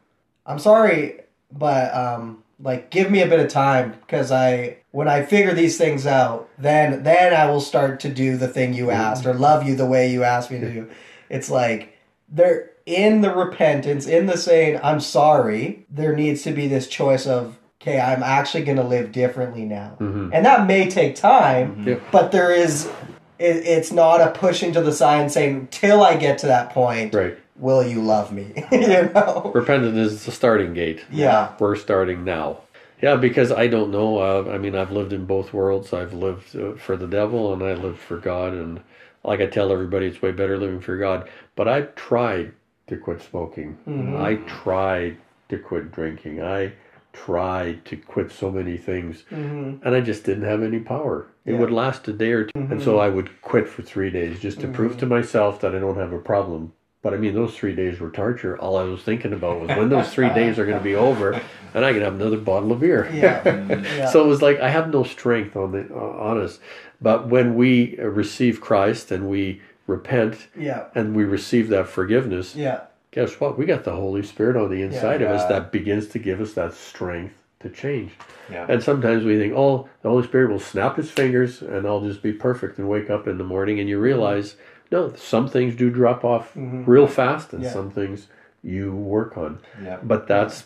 I'm 0.45 0.59
sorry, 0.59 1.21
but 1.51 1.93
um, 1.93 2.43
like 2.59 2.89
give 2.89 3.11
me 3.11 3.21
a 3.21 3.27
bit 3.27 3.39
of 3.39 3.49
time 3.49 3.91
because 3.91 4.31
I 4.31 4.77
when 4.91 5.07
I 5.07 5.23
figure 5.23 5.53
these 5.53 5.77
things 5.77 6.07
out, 6.07 6.49
then 6.57 7.03
then 7.03 7.33
I 7.33 7.49
will 7.49 7.61
start 7.61 7.99
to 8.01 8.09
do 8.09 8.37
the 8.37 8.47
thing 8.47 8.73
you 8.73 8.91
asked 8.91 9.25
or 9.25 9.33
love 9.33 9.67
you 9.67 9.75
the 9.75 9.85
way 9.85 10.11
you 10.11 10.23
asked 10.23 10.49
me 10.51 10.59
to 10.59 10.71
do. 10.71 10.89
It's 11.29 11.49
like 11.49 11.97
they're 12.29 12.71
in 12.85 13.21
the 13.21 13.33
repentance, 13.33 14.07
in 14.07 14.27
the 14.27 14.37
saying 14.37 14.79
I'm 14.81 14.99
sorry. 15.01 15.85
There 15.89 16.15
needs 16.15 16.43
to 16.43 16.51
be 16.51 16.67
this 16.67 16.87
choice 16.87 17.27
of 17.27 17.57
okay, 17.85 17.99
I'm 17.99 18.23
actually 18.23 18.63
going 18.63 18.77
to 18.77 18.83
live 18.83 19.11
differently 19.11 19.65
now, 19.65 19.95
and 19.99 20.45
that 20.45 20.65
may 20.65 20.89
take 20.89 21.15
time, 21.15 21.83
Yeah. 21.85 21.95
but 22.11 22.31
there 22.31 22.51
is 22.51 22.89
it, 23.37 23.57
it's 23.65 23.91
not 23.91 24.21
a 24.21 24.31
pushing 24.31 24.71
to 24.73 24.81
the 24.81 24.93
side 24.93 25.19
and 25.21 25.29
saying 25.31 25.67
till 25.69 26.01
i 26.01 26.15
get 26.15 26.37
to 26.37 26.45
that 26.47 26.69
point 26.69 27.13
Right. 27.13 27.37
will 27.57 27.85
you 27.85 28.01
love 28.01 28.31
me 28.31 28.53
you 28.71 29.11
know 29.13 29.51
Repentance 29.53 29.97
is 29.97 30.25
the 30.25 30.31
starting 30.31 30.73
gate. 30.73 31.03
yeah 31.11 31.51
We're 31.59 31.75
starting 31.75 32.23
now. 32.23 32.59
Yeah, 33.01 33.17
because 33.17 33.51
I 33.51 33.67
don't 33.67 33.91
know. 33.91 34.19
Uh, 34.19 34.49
I 34.53 34.57
mean, 34.57 34.73
I've 34.73 34.89
lived 34.91 35.11
in 35.11 35.25
both 35.25 35.51
worlds. 35.51 35.91
I've 35.91 36.13
lived 36.13 36.55
uh, 36.55 36.75
for 36.77 36.95
the 36.95 37.07
devil 37.07 37.51
and 37.53 37.61
I 37.61 37.73
lived 37.73 37.99
for 37.99 38.17
God. 38.17 38.53
And 38.53 38.79
like 39.25 39.41
I 39.41 39.47
tell 39.47 39.69
everybody, 39.71 40.05
it's 40.07 40.21
way 40.21 40.31
better 40.31 40.57
living 40.57 40.79
for 40.79 40.95
God. 40.97 41.27
But 41.57 41.67
I 41.67 41.81
tried 41.81 42.53
to 42.87 42.95
quit 42.95 43.21
smoking. 43.21 43.77
I 44.17 44.35
tried 44.47 45.17
to 45.49 45.57
quit 45.59 45.91
drinking. 45.91 46.41
I 46.41 46.71
tried 47.15 47.85
to 47.85 47.95
quit 47.95 48.31
so 48.31 48.51
many 48.51 48.77
things. 48.77 49.23
And 49.31 49.79
I 49.95 50.01
just 50.01 50.23
didn't 50.25 50.43
have 50.43 50.61
any 50.61 50.79
power. 50.79 51.27
It 51.45 51.53
Yeah. 51.53 51.59
would 51.59 51.71
last 51.71 52.07
a 52.07 52.13
day 52.13 52.31
or 52.33 52.43
2 52.45 52.51
And 52.71 52.81
so 52.81 52.99
I 52.99 53.09
would 53.09 53.41
quit 53.41 53.67
for 53.67 53.81
three 53.81 54.09
days 54.09 54.39
just 54.39 54.59
to 54.61 54.67
prove 54.67 54.97
to 54.97 55.05
myself 55.05 55.61
that 55.61 55.73
I 55.75 55.79
don't 55.79 55.97
have 55.97 56.13
a 56.13 56.19
problem. 56.19 56.73
But 57.01 57.13
I 57.13 57.17
mean, 57.17 57.35
those 57.35 57.55
three 57.55 57.75
days 57.75 57.99
were 57.99 58.09
torture. 58.09 58.57
All 58.57 58.77
I 58.77 58.83
was 58.83 59.01
thinking 59.03 59.31
about 59.31 59.61
was 59.61 59.69
when 59.77 59.89
those 59.89 60.11
three 60.11 60.29
days 60.33 60.57
are 60.57 60.65
going 60.65 60.79
to 60.79 60.83
be 60.83 60.95
over, 60.95 61.39
and 61.75 61.85
I 61.85 61.93
can 61.93 62.01
have 62.01 62.15
another 62.15 62.37
bottle 62.37 62.71
of 62.71 62.79
beer. 62.79 63.07
yeah 63.13 63.43
yeah 63.97 64.07
So 64.07 64.23
it 64.25 64.27
was 64.27 64.41
like 64.41 64.59
I 64.59 64.69
have 64.69 64.89
no 64.91 65.03
strength 65.03 65.55
on 65.55 65.71
the 65.71 65.87
uh, 65.93 66.29
on 66.29 66.41
us. 66.41 66.59
But 66.99 67.27
when 67.27 67.53
we 67.55 67.97
uh, 67.99 68.05
receive 68.07 68.59
Christ 68.59 69.11
and 69.11 69.29
we 69.29 69.61
repent 69.87 70.47
yeah 70.57 70.85
and 70.95 71.15
we 71.15 71.23
receive 71.25 71.69
that 71.69 71.87
forgiveness, 71.87 72.55
yeah 72.55 72.79
guess 73.15 73.39
what? 73.39 73.57
We 73.57 73.65
got 73.65 73.85
the 73.85 73.95
Holy 73.95 74.21
Spirit 74.21 74.57
on 74.57 74.69
the 74.69 74.81
inside 74.81 75.21
of 75.21 75.31
us 75.31 75.47
that 75.47 75.71
begins 75.71 76.07
to 76.09 76.19
give 76.19 76.41
us 76.41 76.53
that 76.53 76.73
strength 76.73 77.41
to 77.61 77.69
change. 77.69 78.11
Yeah. 78.51 78.67
And 78.69 78.83
sometimes 78.83 79.23
we 79.23 79.37
think, 79.37 79.53
oh, 79.55 79.87
the 80.01 80.09
Holy 80.09 80.27
Spirit 80.27 80.51
will 80.51 80.59
snap 80.59 80.97
his 80.97 81.09
fingers 81.09 81.61
and 81.61 81.87
I'll 81.87 82.01
just 82.01 82.21
be 82.21 82.33
perfect 82.33 82.77
and 82.77 82.89
wake 82.89 83.09
up 83.09 83.25
in 83.25 83.37
the 83.37 83.45
morning. 83.45 83.79
And 83.79 83.87
you 83.87 83.95
mm-hmm. 83.95 84.03
realize, 84.03 84.57
no, 84.91 85.13
some 85.15 85.47
things 85.47 85.75
do 85.75 85.89
drop 85.89 86.25
off 86.25 86.49
mm-hmm. 86.49 86.83
real 86.83 87.07
fast 87.07 87.53
and 87.53 87.63
Yeah. 87.63 87.71
some 87.71 87.89
things 87.89 88.27
you 88.61 88.93
work 88.93 89.37
on. 89.37 89.59
Yeah. 89.81 89.99
But 90.03 90.27
that's 90.27 90.65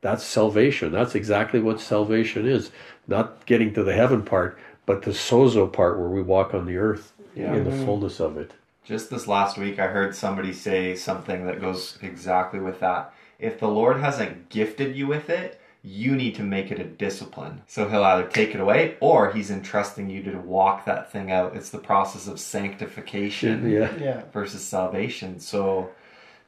that's 0.00 0.24
salvation. 0.24 0.92
That's 0.92 1.14
exactly 1.14 1.60
what 1.60 1.78
salvation 1.78 2.48
is. 2.48 2.70
Not 3.06 3.44
getting 3.44 3.74
to 3.74 3.84
the 3.84 3.92
heaven 3.92 4.22
part, 4.22 4.58
but 4.86 5.02
the 5.02 5.10
sozo 5.10 5.70
part 5.70 5.98
where 5.98 6.08
we 6.08 6.22
walk 6.22 6.54
on 6.54 6.64
the 6.64 6.78
earth 6.78 7.12
Yeah. 7.34 7.54
in 7.54 7.64
the 7.64 7.70
mm-hmm. 7.70 7.84
fullness 7.84 8.20
of 8.20 8.38
it. 8.38 8.52
Just 8.90 9.08
this 9.08 9.28
last 9.28 9.56
week, 9.56 9.78
I 9.78 9.86
heard 9.86 10.16
somebody 10.16 10.52
say 10.52 10.96
something 10.96 11.46
that 11.46 11.60
goes 11.60 11.96
exactly 12.02 12.58
with 12.58 12.80
that. 12.80 13.14
If 13.38 13.60
the 13.60 13.68
Lord 13.68 13.98
hasn't 14.00 14.48
gifted 14.48 14.96
you 14.96 15.06
with 15.06 15.30
it, 15.30 15.60
you 15.84 16.16
need 16.16 16.34
to 16.34 16.42
make 16.42 16.72
it 16.72 16.80
a 16.80 16.84
discipline. 16.84 17.62
So 17.68 17.88
he'll 17.88 18.02
either 18.02 18.26
take 18.26 18.52
it 18.52 18.60
away 18.60 18.96
or 18.98 19.30
he's 19.30 19.48
entrusting 19.48 20.10
you 20.10 20.24
to 20.24 20.38
walk 20.38 20.86
that 20.86 21.12
thing 21.12 21.30
out. 21.30 21.54
It's 21.54 21.70
the 21.70 21.78
process 21.78 22.26
of 22.26 22.40
sanctification 22.40 23.70
Yeah. 23.70 23.94
Yeah. 23.96 24.22
versus 24.32 24.64
salvation. 24.64 25.38
So, 25.38 25.90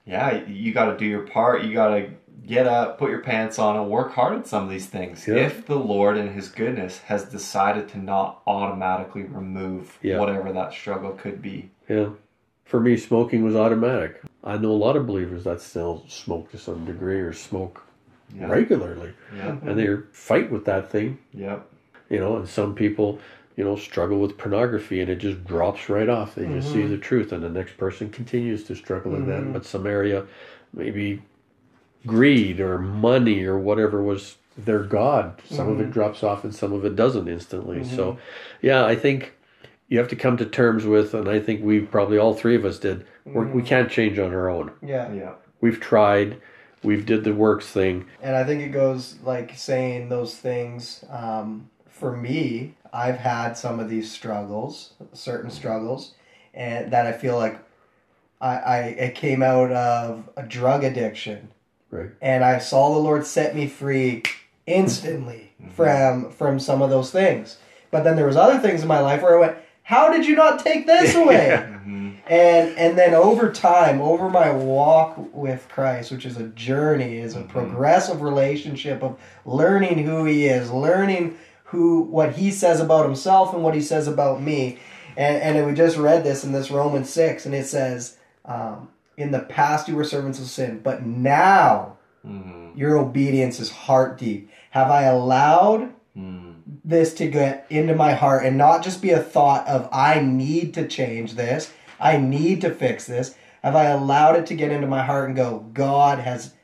yeah, 0.04 0.44
you 0.49 0.72
got 0.72 0.87
to 0.87 0.96
do 0.99 1.06
your 1.06 1.22
part. 1.28 1.62
You 1.62 1.72
got 1.72 1.94
to 1.94 2.11
get 2.44 2.66
up, 2.66 2.99
put 2.99 3.11
your 3.11 3.20
pants 3.20 3.56
on, 3.61 3.76
and 3.76 3.88
work 3.88 4.14
hard 4.14 4.37
at 4.37 4.49
some 4.49 4.64
of 4.64 4.68
these 4.70 4.87
things. 4.87 5.28
Yeah. 5.28 5.37
If 5.37 5.64
the 5.66 5.76
Lord, 5.78 6.16
in 6.16 6.32
His 6.32 6.49
goodness, 6.49 6.99
has 7.02 7.25
decided 7.25 7.87
to 7.90 7.99
not 7.99 8.42
automatically 8.49 9.22
remove 9.22 9.96
Yeah. 10.02 10.18
whatever 10.18 10.52
that 10.52 10.72
struggle 10.72 11.12
could 11.12 11.40
be. 11.40 11.70
Yeah. 11.88 12.08
For 12.72 12.80
me, 12.80 12.96
smoking 12.96 13.44
was 13.44 13.54
automatic. 13.54 14.22
I 14.42 14.56
know 14.56 14.70
a 14.70 14.82
lot 14.86 14.96
of 14.96 15.06
believers 15.06 15.44
that 15.44 15.60
still 15.60 16.04
smoke 16.08 16.50
to 16.52 16.58
some 16.58 16.86
degree 16.86 17.20
or 17.20 17.34
smoke 17.34 17.82
Yeah. 18.34 18.48
regularly, 18.48 19.10
Yeah. 19.36 19.56
and 19.62 19.78
they 19.78 19.94
fight 20.12 20.50
with 20.50 20.64
that 20.64 20.90
thing. 20.90 21.18
Yep. 21.34 21.68
You 22.08 22.18
know, 22.18 22.36
and 22.36 22.48
some 22.48 22.74
people, 22.74 23.18
you 23.58 23.64
know, 23.64 23.76
struggle 23.76 24.18
with 24.20 24.38
pornography, 24.38 25.02
and 25.02 25.10
it 25.10 25.16
just 25.16 25.44
drops 25.44 25.90
right 25.90 26.08
off. 26.08 26.34
They 26.34 26.46
just 26.46 26.72
see 26.72 26.78
mm-hmm. 26.78 26.92
the 26.92 26.96
truth, 26.96 27.30
and 27.30 27.42
the 27.44 27.50
next 27.50 27.76
person 27.76 28.08
continues 28.08 28.64
to 28.64 28.74
struggle 28.74 29.14
in 29.16 29.26
that. 29.28 29.42
Mm-hmm. 29.42 29.52
But 29.52 29.66
some 29.66 29.86
area, 29.86 30.24
maybe 30.72 31.20
greed 32.06 32.58
or 32.58 32.78
money 32.78 33.44
or 33.44 33.58
whatever 33.58 34.02
was 34.02 34.36
their 34.56 34.82
god. 34.82 35.42
Some 35.44 35.68
of 35.68 35.78
it 35.78 35.82
mm-hmm. 35.82 35.92
drops 35.92 36.22
off, 36.22 36.42
and 36.42 36.54
some 36.54 36.72
of 36.72 36.86
it 36.86 36.96
doesn't 36.96 37.28
instantly. 37.28 37.84
So, 37.84 38.16
yeah, 38.62 38.86
I 38.86 38.96
think 38.96 39.34
you 39.92 39.99
have 39.99 40.08
to 40.08 40.16
come 40.16 40.38
to 40.38 40.46
terms 40.46 40.87
with, 40.87 41.12
and 41.12 41.28
I 41.28 41.38
think 41.38 41.62
we 41.62 41.80
probably 41.80 42.16
all 42.16 42.32
three 42.32 42.56
of 42.56 42.64
us 42.64 42.78
did. 42.78 43.04
We're, 43.26 43.46
we 43.46 43.62
can't 43.62 43.90
change 43.90 44.18
on 44.18 44.32
our 44.32 44.49
own. 44.49 44.72
Yeah. 44.80 45.12
Yeah. 45.12 45.32
We've 45.61 45.78
tried. 45.78 46.40
We've 46.82 47.04
did 47.04 47.25
the 47.25 47.34
works 47.34 47.66
thing. 47.66 48.06
And 48.22 48.34
I 48.34 48.42
think 48.42 48.62
it 48.62 48.70
goes 48.70 49.16
like 49.22 49.52
saying 49.54 50.08
those 50.08 50.34
things. 50.34 51.04
Um, 51.11 51.68
for 51.90 52.16
me, 52.16 52.75
I've 52.90 53.18
had 53.18 53.52
some 53.52 53.80
of 53.80 53.90
these 53.90 54.11
struggles, 54.11 54.94
certain 55.12 55.50
struggles, 55.50 56.14
and 56.54 56.90
that 56.90 57.06
I 57.06 57.12
feel 57.12 57.37
like 57.37 57.58
I, 58.40 58.56
I 58.56 58.78
it 58.99 59.14
came 59.14 59.42
out 59.42 59.70
of 59.72 60.26
a 60.38 60.42
drug 60.42 60.84
addiction, 60.84 61.49
Right. 61.90 62.11
and 62.22 62.42
I 62.42 62.61
saw 62.61 62.94
the 62.94 62.99
Lord 62.99 63.26
set 63.26 63.54
me 63.54 63.66
free 63.66 64.22
instantly 64.66 65.52
from 65.76 66.30
from 66.30 66.58
some 66.58 66.80
of 66.80 66.88
those 66.88 67.11
things. 67.11 67.58
But 67.90 68.04
then 68.04 68.16
there 68.16 68.26
was 68.26 68.37
other 68.37 68.58
things 68.58 68.80
in 68.80 68.88
my 68.88 69.00
life 69.00 69.20
where 69.20 69.37
I 69.37 69.40
went, 69.40 69.58
"How 69.92 70.11
did 70.12 70.26
you 70.26 70.34
not 70.37 70.58
take 70.64 70.87
this 70.87 71.14
away?" 71.22 71.68
and 72.28 72.78
and 72.78 72.96
then 72.96 73.14
over 73.14 73.50
time 73.50 74.00
over 74.00 74.30
my 74.30 74.49
walk 74.52 75.16
with 75.34 75.66
christ 75.68 76.12
which 76.12 76.25
is 76.25 76.37
a 76.37 76.46
journey 76.50 77.18
is 77.18 77.34
a 77.34 77.42
progressive 77.42 78.22
relationship 78.22 79.02
of 79.02 79.18
learning 79.44 80.04
who 80.06 80.25
he 80.25 80.46
is 80.46 80.70
learning 80.70 81.37
who 81.64 82.02
what 82.02 82.32
he 82.34 82.52
says 82.52 82.78
about 82.80 83.04
himself 83.04 83.52
and 83.52 83.64
what 83.64 83.75
he 83.75 83.80
says 83.80 84.06
about 84.06 84.40
me 84.40 84.78
and 85.16 85.42
and 85.56 85.66
we 85.66 85.75
just 85.75 85.96
read 85.96 86.22
this 86.22 86.44
in 86.44 86.52
this 86.52 86.70
romans 86.70 87.11
6 87.11 87.44
and 87.46 87.54
it 87.56 87.66
says 87.66 88.16
um, 88.44 88.88
in 89.16 89.32
the 89.32 89.40
past 89.40 89.88
you 89.88 89.96
were 89.96 90.04
servants 90.04 90.38
of 90.38 90.46
sin 90.46 90.80
but 90.82 91.04
now 91.04 91.96
Mm-hmm. 92.25 92.78
your 92.78 92.99
obedience 92.99 93.58
is 93.58 93.68
heart 93.72 94.16
deep 94.16 94.49
have 94.70 94.90
i 94.92 95.02
allowed 95.02 95.92
Mm. 96.16 96.51
This 96.85 97.14
to 97.14 97.28
get 97.28 97.66
into 97.71 97.95
my 97.95 98.14
heart 98.14 98.45
and 98.45 98.57
not 98.57 98.83
just 98.83 99.02
be 99.02 99.11
a 99.11 99.23
thought 99.23 99.66
of 99.66 99.88
I 99.92 100.21
need 100.21 100.75
to 100.75 100.87
change 100.87 101.35
this, 101.35 101.73
I 102.00 102.16
need 102.16 102.61
to 102.62 102.71
fix 102.71 103.07
this. 103.07 103.37
Have 103.62 103.76
I 103.76 103.85
allowed 103.85 104.37
it 104.37 104.47
to 104.47 104.54
get 104.54 104.73
into 104.73 104.87
my 104.87 105.02
heart 105.04 105.28
and 105.28 105.37
go, 105.37 105.61
God 105.73 106.19
has 106.19 106.54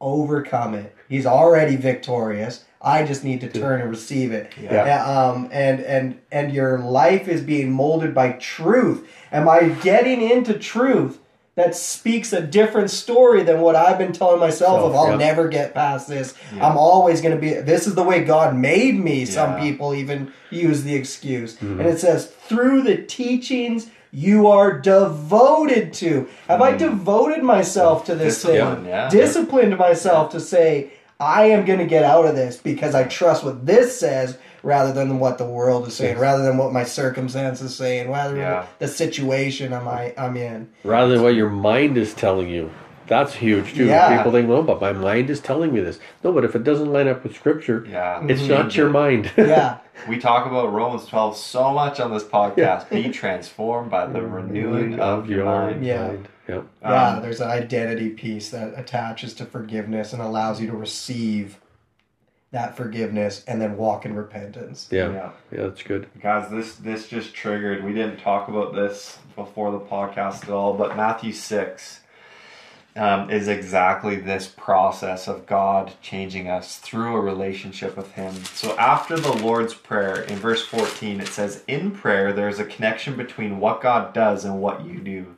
overcome 0.00 0.74
it. 0.74 0.94
He's 1.08 1.26
already 1.26 1.76
victorious. 1.76 2.64
I 2.80 3.04
just 3.04 3.24
need 3.24 3.40
to 3.40 3.48
turn 3.48 3.80
and 3.80 3.90
receive 3.90 4.32
it. 4.32 4.52
Yeah. 4.60 5.04
Um, 5.04 5.48
and 5.50 5.80
and 5.80 6.20
and 6.30 6.52
your 6.52 6.78
life 6.78 7.26
is 7.26 7.40
being 7.42 7.72
molded 7.72 8.14
by 8.14 8.32
truth. 8.32 9.08
Am 9.32 9.48
I 9.48 9.68
getting 9.68 10.20
into 10.20 10.56
truth 10.58 11.18
that 11.58 11.74
speaks 11.74 12.32
a 12.32 12.40
different 12.40 12.88
story 12.88 13.42
than 13.42 13.60
what 13.60 13.74
I've 13.74 13.98
been 13.98 14.12
telling 14.12 14.38
myself 14.38 14.80
of 14.80 14.94
I'll 14.94 15.10
yeah. 15.10 15.16
never 15.16 15.48
get 15.48 15.74
past 15.74 16.06
this. 16.06 16.32
Yeah. 16.54 16.68
I'm 16.68 16.78
always 16.78 17.20
going 17.20 17.34
to 17.34 17.40
be 17.40 17.52
this 17.54 17.88
is 17.88 17.96
the 17.96 18.04
way 18.04 18.22
God 18.22 18.54
made 18.56 18.94
me. 18.94 19.24
Some 19.24 19.58
people 19.58 19.92
even 19.92 20.32
use 20.50 20.84
the 20.84 20.94
excuse. 20.94 21.56
Mm-hmm. 21.56 21.80
And 21.80 21.88
it 21.88 21.98
says 21.98 22.26
through 22.28 22.82
the 22.82 22.96
teachings 22.98 23.90
you 24.12 24.46
are 24.46 24.78
devoted 24.80 25.92
to. 25.94 26.28
Have 26.46 26.62
I 26.62 26.76
devoted 26.76 27.42
myself 27.42 28.04
to 28.06 28.14
this 28.14 28.44
Mm-hmm. 28.44 28.52
Discipline, 28.52 28.76
thing? 28.76 28.86
yeah. 28.86 29.08
Disciplined 29.10 29.76
myself 29.78 30.30
to 30.32 30.40
say 30.40 30.92
I 31.20 31.46
am 31.46 31.64
going 31.64 31.80
to 31.80 31.86
get 31.86 32.04
out 32.04 32.24
of 32.24 32.36
this 32.36 32.56
because 32.56 32.94
I 32.94 33.02
trust 33.04 33.42
what 33.42 33.66
this 33.66 33.98
says 33.98 34.38
rather 34.62 34.92
than 34.92 35.18
what 35.18 35.38
the 35.38 35.44
world 35.44 35.86
is 35.88 35.94
saying, 35.94 36.18
rather 36.18 36.42
than 36.42 36.56
what 36.58 36.72
my 36.72 36.84
circumstances 36.84 37.74
saying, 37.76 38.10
rather 38.10 38.36
Yeah. 38.36 38.60
than 38.60 38.66
the 38.80 38.88
situation 38.88 39.72
I'm 39.72 39.88
I, 39.88 40.12
I'm 40.18 40.36
in. 40.36 40.68
rather 40.84 41.14
than 41.14 41.22
what 41.22 41.34
your 41.34 41.50
mind 41.50 41.96
is 41.96 42.14
telling 42.14 42.48
you. 42.48 42.70
That's 43.06 43.32
huge 43.32 43.72
too. 43.74 43.86
Yeah. 43.86 44.18
People 44.18 44.32
think, 44.32 44.50
well, 44.50 44.62
but 44.62 44.82
my 44.82 44.92
mind 44.92 45.30
is 45.30 45.40
telling 45.40 45.72
me 45.72 45.80
this. 45.80 45.98
No, 46.22 46.30
but 46.30 46.44
if 46.44 46.54
it 46.54 46.62
doesn't 46.62 46.92
line 46.92 47.08
up 47.08 47.22
with 47.24 47.34
scripture, 47.34 47.86
Yeah. 47.88 48.22
it's 48.28 48.46
not 48.46 48.76
your 48.76 48.90
mind. 48.90 49.30
Yeah. 49.38 49.78
We 50.08 50.18
talk 50.18 50.46
about 50.46 50.72
Romans 50.72 51.06
12 51.06 51.36
so 51.36 51.72
much 51.72 51.98
on 52.00 52.12
this 52.12 52.22
podcast. 52.22 52.88
Be 52.90 53.08
transformed 53.22 53.90
by 53.90 54.06
the 54.06 54.20
renewing 54.22 55.00
of 55.00 55.28
your 55.28 55.44
mind. 55.46 55.84
Yeah. 55.84 56.06
mind. 56.08 56.28
Yep. 56.48 56.64
Yeah, 56.82 57.08
Um, 57.16 57.22
there's 57.22 57.40
an 57.40 57.48
identity 57.50 58.10
piece 58.10 58.50
that 58.50 58.74
attaches 58.78 59.32
to 59.34 59.44
forgiveness 59.46 60.12
and 60.12 60.20
allows 60.22 60.60
you 60.60 60.66
to 60.70 60.76
receive 60.76 61.58
that 62.50 62.76
forgiveness 62.76 63.44
and 63.46 63.60
then 63.60 63.76
walk 63.76 64.06
in 64.06 64.14
repentance. 64.14 64.88
Yeah. 64.90 65.12
Yeah. 65.12 65.30
yeah. 65.52 65.62
that's 65.64 65.82
good. 65.82 66.08
Guys, 66.20 66.50
this 66.50 66.76
this 66.76 67.08
just 67.08 67.34
triggered. 67.34 67.84
We 67.84 67.92
didn't 67.92 68.18
talk 68.18 68.48
about 68.48 68.74
this 68.74 69.18
before 69.36 69.70
the 69.70 69.80
podcast 69.80 70.44
at 70.44 70.50
all, 70.50 70.74
but 70.74 70.96
Matthew 70.96 71.32
six 71.32 72.00
um, 72.96 73.30
is 73.30 73.48
exactly 73.48 74.16
this 74.16 74.48
process 74.48 75.28
of 75.28 75.46
God 75.46 75.92
changing 76.02 76.48
us 76.48 76.78
through 76.78 77.16
a 77.16 77.20
relationship 77.20 77.96
with 77.96 78.12
Him. 78.12 78.34
So 78.44 78.76
after 78.76 79.16
the 79.16 79.32
Lord's 79.32 79.74
prayer 79.74 80.22
in 80.22 80.36
verse 80.36 80.64
fourteen, 80.64 81.20
it 81.20 81.28
says, 81.28 81.64
"In 81.68 81.90
prayer, 81.90 82.32
there 82.32 82.48
is 82.48 82.58
a 82.58 82.64
connection 82.64 83.16
between 83.16 83.60
what 83.60 83.82
God 83.82 84.14
does 84.14 84.44
and 84.44 84.60
what 84.60 84.84
you 84.86 85.00
do." 85.00 85.34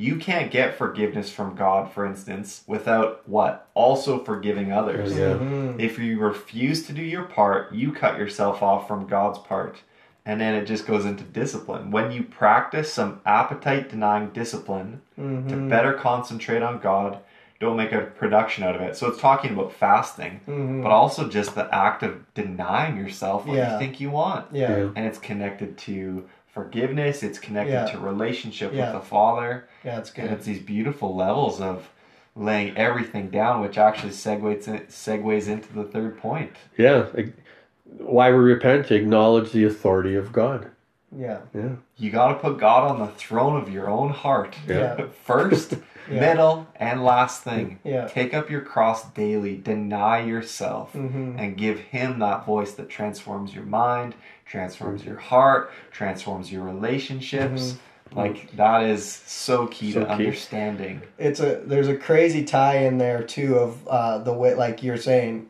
You 0.00 0.16
can't 0.16 0.50
get 0.50 0.78
forgiveness 0.78 1.30
from 1.30 1.54
God, 1.54 1.92
for 1.92 2.06
instance, 2.06 2.64
without 2.66 3.28
what? 3.28 3.68
Also 3.74 4.18
forgiving 4.24 4.72
others. 4.72 5.12
Yeah. 5.12 5.34
Mm-hmm. 5.34 5.78
If 5.78 5.98
you 5.98 6.18
refuse 6.18 6.86
to 6.86 6.94
do 6.94 7.02
your 7.02 7.24
part, 7.24 7.74
you 7.74 7.92
cut 7.92 8.18
yourself 8.18 8.62
off 8.62 8.88
from 8.88 9.06
God's 9.06 9.38
part. 9.38 9.82
And 10.24 10.40
then 10.40 10.54
it 10.54 10.64
just 10.64 10.86
goes 10.86 11.04
into 11.04 11.24
discipline. 11.24 11.90
When 11.90 12.12
you 12.12 12.22
practice 12.22 12.90
some 12.92 13.20
appetite 13.26 13.90
denying 13.90 14.30
discipline 14.30 15.02
to 15.16 15.22
mm-hmm. 15.22 15.68
better 15.68 15.92
concentrate 15.92 16.62
on 16.62 16.78
God, 16.78 17.18
don't 17.58 17.76
make 17.76 17.92
a 17.92 18.00
production 18.00 18.64
out 18.64 18.74
of 18.74 18.80
it. 18.80 18.96
So 18.96 19.06
it's 19.06 19.20
talking 19.20 19.52
about 19.52 19.70
fasting, 19.70 20.40
mm-hmm. 20.48 20.82
but 20.82 20.90
also 20.92 21.28
just 21.28 21.54
the 21.54 21.72
act 21.74 22.02
of 22.02 22.32
denying 22.32 22.96
yourself 22.96 23.46
what 23.46 23.56
Yeah. 23.56 23.74
you 23.74 23.78
think 23.78 24.00
you 24.00 24.10
want. 24.10 24.46
Yeah. 24.50 24.76
Yeah. 24.76 24.90
And 24.96 25.04
it's 25.04 25.18
connected 25.18 25.76
to 25.78 26.26
forgiveness, 26.52 27.22
it's 27.22 27.38
connected 27.38 27.72
Yeah. 27.72 27.86
to 27.86 27.98
relationship 27.98 28.72
Yeah. 28.72 28.92
with 28.92 29.02
the 29.02 29.08
Father. 29.08 29.66
Yeah, 29.84 29.96
that's 29.96 30.10
And 30.12 30.28
good. 30.28 30.36
it's 30.36 30.46
these 30.46 30.60
beautiful 30.60 31.14
levels 31.14 31.60
of 31.60 31.88
laying 32.36 32.76
everything 32.76 33.28
down, 33.30 33.60
which 33.60 33.78
actually 33.78 34.12
segues 34.12 34.64
segues 34.88 35.48
into 35.48 35.72
the 35.72 35.84
third 35.84 36.18
point. 36.18 36.52
Yeah. 36.76 37.06
Why 37.98 38.30
we 38.30 38.38
repent 38.38 38.86
to 38.88 38.94
acknowledge 38.94 39.52
the 39.52 39.64
authority 39.64 40.14
of 40.14 40.32
God. 40.32 40.66
Yeah. 41.16 41.38
Yeah. 41.54 41.70
You 41.96 42.10
got 42.10 42.28
to 42.28 42.34
put 42.36 42.58
God 42.58 42.88
on 42.88 43.00
the 43.00 43.08
throne 43.08 43.60
of 43.60 43.68
your 43.72 43.88
own 43.90 44.10
heart. 44.10 44.54
Yeah. 44.68 45.06
First, 45.24 45.74
Yeah. 46.10 46.20
middle, 46.20 46.66
and 46.76 47.04
last 47.04 47.42
thing. 47.44 47.78
Yeah. 47.84 48.06
Take 48.06 48.32
up 48.32 48.48
your 48.48 48.62
cross 48.62 49.08
daily, 49.10 49.56
deny 49.56 50.20
yourself, 50.20 50.92
Mhm. 50.94 51.34
and 51.38 51.56
give 51.56 51.78
Him 51.78 52.18
that 52.20 52.46
voice 52.46 52.72
that 52.74 52.88
transforms 52.88 53.54
your 53.54 53.64
mind, 53.64 54.14
transforms 54.60 55.04
your 55.04 55.16
heart, 55.16 55.70
transforms 55.92 56.50
your 56.50 56.62
relationships. 56.64 57.76
Like, 58.12 58.50
that 58.56 58.82
is 58.82 59.08
so 59.08 59.68
key 59.68 59.92
So 59.92 60.00
to 60.00 60.06
key. 60.06 60.12
understanding. 60.12 61.02
It's 61.16 61.38
a 61.38 61.62
there's 61.64 61.86
a 61.86 61.96
crazy 61.96 62.44
tie 62.44 62.78
in 62.78 62.98
there 62.98 63.22
too 63.22 63.54
of 63.56 63.86
uh, 63.86 64.18
the 64.18 64.32
way 64.32 64.54
like 64.54 64.82
you're 64.82 64.96
saying 64.96 65.48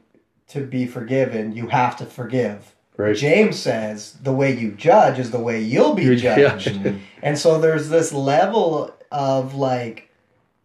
to 0.49 0.61
be 0.66 0.85
forgiven, 0.87 1.52
you 1.52 1.69
have 1.69 1.97
to 1.97 2.04
forgive. 2.04 2.75
Right. 2.99 3.16
James 3.16 3.59
says 3.59 4.19
the 4.23 4.33
way 4.33 4.54
you 4.54 4.73
judge 4.73 5.19
is 5.19 5.30
the 5.30 5.38
way 5.40 5.62
you'll 5.62 5.95
be 5.95 6.02
You- 6.02 6.12
yeah. 6.12 6.37
judged. 6.57 6.78
And 7.23 7.38
so 7.38 7.59
there's 7.59 7.88
this 7.88 8.12
level 8.12 8.95
of 9.11 9.54
like 9.54 10.11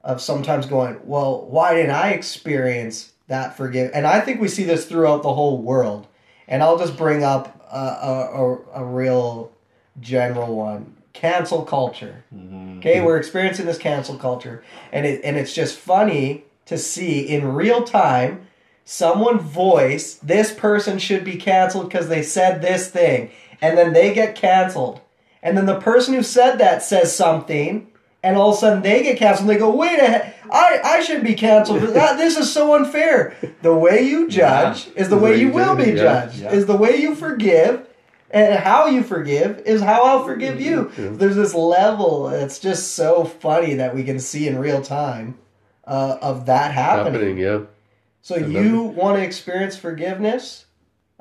of 0.03 0.19
sometimes 0.21 0.65
going, 0.65 0.99
well, 1.05 1.45
why 1.47 1.73
didn't 1.75 1.91
I 1.95 2.09
experience 2.11 3.13
that 3.27 3.55
forgive? 3.55 3.91
And 3.93 4.05
I 4.05 4.19
think 4.19 4.41
we 4.41 4.49
see 4.49 4.63
this 4.65 4.85
throughout 4.85 5.23
the 5.23 5.33
whole 5.33 5.61
world. 5.61 6.07
And 6.49 6.61
I'll 6.61 6.77
just 6.77 6.95
bring 6.97 7.23
up 7.23 7.54
a, 7.71 7.77
a, 7.77 8.53
a, 8.75 8.81
a 8.81 8.85
real 8.85 9.51
general 9.99 10.55
one. 10.55 10.95
cancel 11.13 11.63
culture. 11.63 12.23
Mm-hmm. 12.35 12.79
Okay, 12.79 13.01
we're 13.01 13.17
experiencing 13.17 13.65
this 13.65 13.77
cancel 13.77 14.17
culture, 14.17 14.63
and 14.91 15.05
it 15.05 15.21
and 15.23 15.37
it's 15.37 15.53
just 15.53 15.77
funny 15.77 16.43
to 16.65 16.77
see 16.77 17.21
in 17.21 17.53
real 17.53 17.83
time 17.83 18.47
someone 18.83 19.39
voice 19.39 20.15
this 20.15 20.53
person 20.53 20.99
should 20.99 21.23
be 21.23 21.37
canceled 21.37 21.89
because 21.89 22.09
they 22.09 22.21
said 22.23 22.61
this 22.61 22.89
thing, 22.89 23.31
and 23.61 23.77
then 23.77 23.93
they 23.93 24.13
get 24.13 24.35
canceled, 24.35 25.01
and 25.41 25.57
then 25.57 25.65
the 25.65 25.79
person 25.79 26.13
who 26.13 26.23
said 26.23 26.57
that 26.57 26.83
says 26.83 27.15
something. 27.15 27.87
And 28.23 28.37
all 28.37 28.49
of 28.49 28.55
a 28.55 28.59
sudden 28.59 28.81
they 28.81 29.03
get 29.03 29.19
canceled. 29.19 29.47
And 29.47 29.55
They 29.55 29.59
go, 29.59 29.69
wait 29.75 29.99
a 29.99 30.33
I, 30.51 30.79
I 30.83 31.01
should 31.01 31.23
be 31.23 31.33
canceled. 31.33 31.81
That, 31.81 32.17
this 32.17 32.37
is 32.37 32.51
so 32.51 32.75
unfair. 32.75 33.35
The 33.61 33.73
way 33.73 34.01
you 34.01 34.27
judge 34.29 34.87
is 34.95 35.09
the 35.09 35.15
The 35.15 35.21
way 35.21 35.31
way 35.31 35.39
you 35.39 35.47
you 35.47 35.53
will 35.53 35.75
do 35.75 35.83
be 35.85 35.91
yeah. 35.91 35.95
judged. 35.95 36.39
Yeah. 36.41 36.51
Is 36.51 36.65
the 36.65 36.77
way 36.77 36.97
you 36.97 37.15
forgive 37.15 37.87
and 38.31 38.55
how 38.55 38.87
you 38.87 39.03
forgive 39.03 39.59
is 39.59 39.81
how 39.81 40.03
I'll 40.03 40.25
forgive 40.25 40.59
you. 40.59 40.91
There's 40.97 41.35
this 41.35 41.53
level. 41.53 42.29
It's 42.29 42.59
just 42.59 42.93
so 42.93 43.23
funny 43.25 43.75
that 43.75 43.95
we 43.95 44.03
can 44.03 44.19
see 44.19 44.47
in 44.47 44.57
real 44.57 44.81
time 44.81 45.37
uh, 45.85 46.17
of 46.21 46.45
that 46.47 46.73
happening. 46.73 47.13
happening. 47.13 47.37
Yeah. 47.37 47.59
So 48.21 48.37
you 48.37 48.81
want 48.81 49.17
to 49.17 49.23
experience 49.23 49.77
forgiveness? 49.77 50.64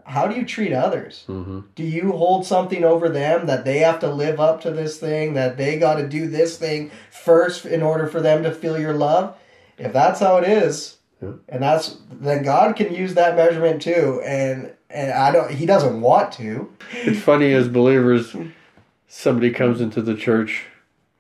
How 0.05 0.27
do 0.29 0.37
you 0.37 0.45
treat 0.45 0.73
others? 0.73 1.25
hmm 1.27 1.61
Do 1.75 1.83
you 1.83 2.13
hold 2.13 2.47
something 2.47 2.85
over 2.85 3.09
them 3.09 3.47
that 3.47 3.65
they 3.65 3.79
have 3.79 3.99
to 4.01 4.11
live 4.11 4.39
up 4.39 4.61
to 4.63 4.71
this 4.71 4.99
thing, 4.99 5.35
that 5.35 5.57
they 5.57 5.79
got 5.79 5.95
to 5.97 6.07
do 6.09 6.29
this 6.29 6.57
thing 6.59 6.91
first 7.11 7.65
in 7.67 7.83
order 7.83 8.07
for 8.07 8.21
them 8.21 8.43
to 8.43 8.51
feel 8.53 8.79
your 8.79 8.93
love? 8.95 9.37
If 9.79 9.93
that's 9.93 10.21
how 10.21 10.37
it 10.37 10.47
is, 10.49 10.99
Yeah. 11.23 11.33
and 11.49 11.63
that's 11.63 11.99
then 12.11 12.43
God 12.45 12.77
can 12.77 12.95
use 12.95 13.15
that 13.15 13.35
measurement 13.37 13.83
too. 13.83 14.21
And 14.25 14.73
and 14.91 15.11
I 15.13 15.33
don't. 15.33 15.51
He 15.51 15.67
doesn't 15.67 16.01
want 16.01 16.33
to. 16.35 16.73
It's 17.05 17.19
funny 17.21 17.53
as 17.53 17.67
believers, 17.69 18.37
somebody 19.09 19.51
comes 19.51 19.81
into 19.81 20.01
the 20.03 20.15
church 20.15 20.65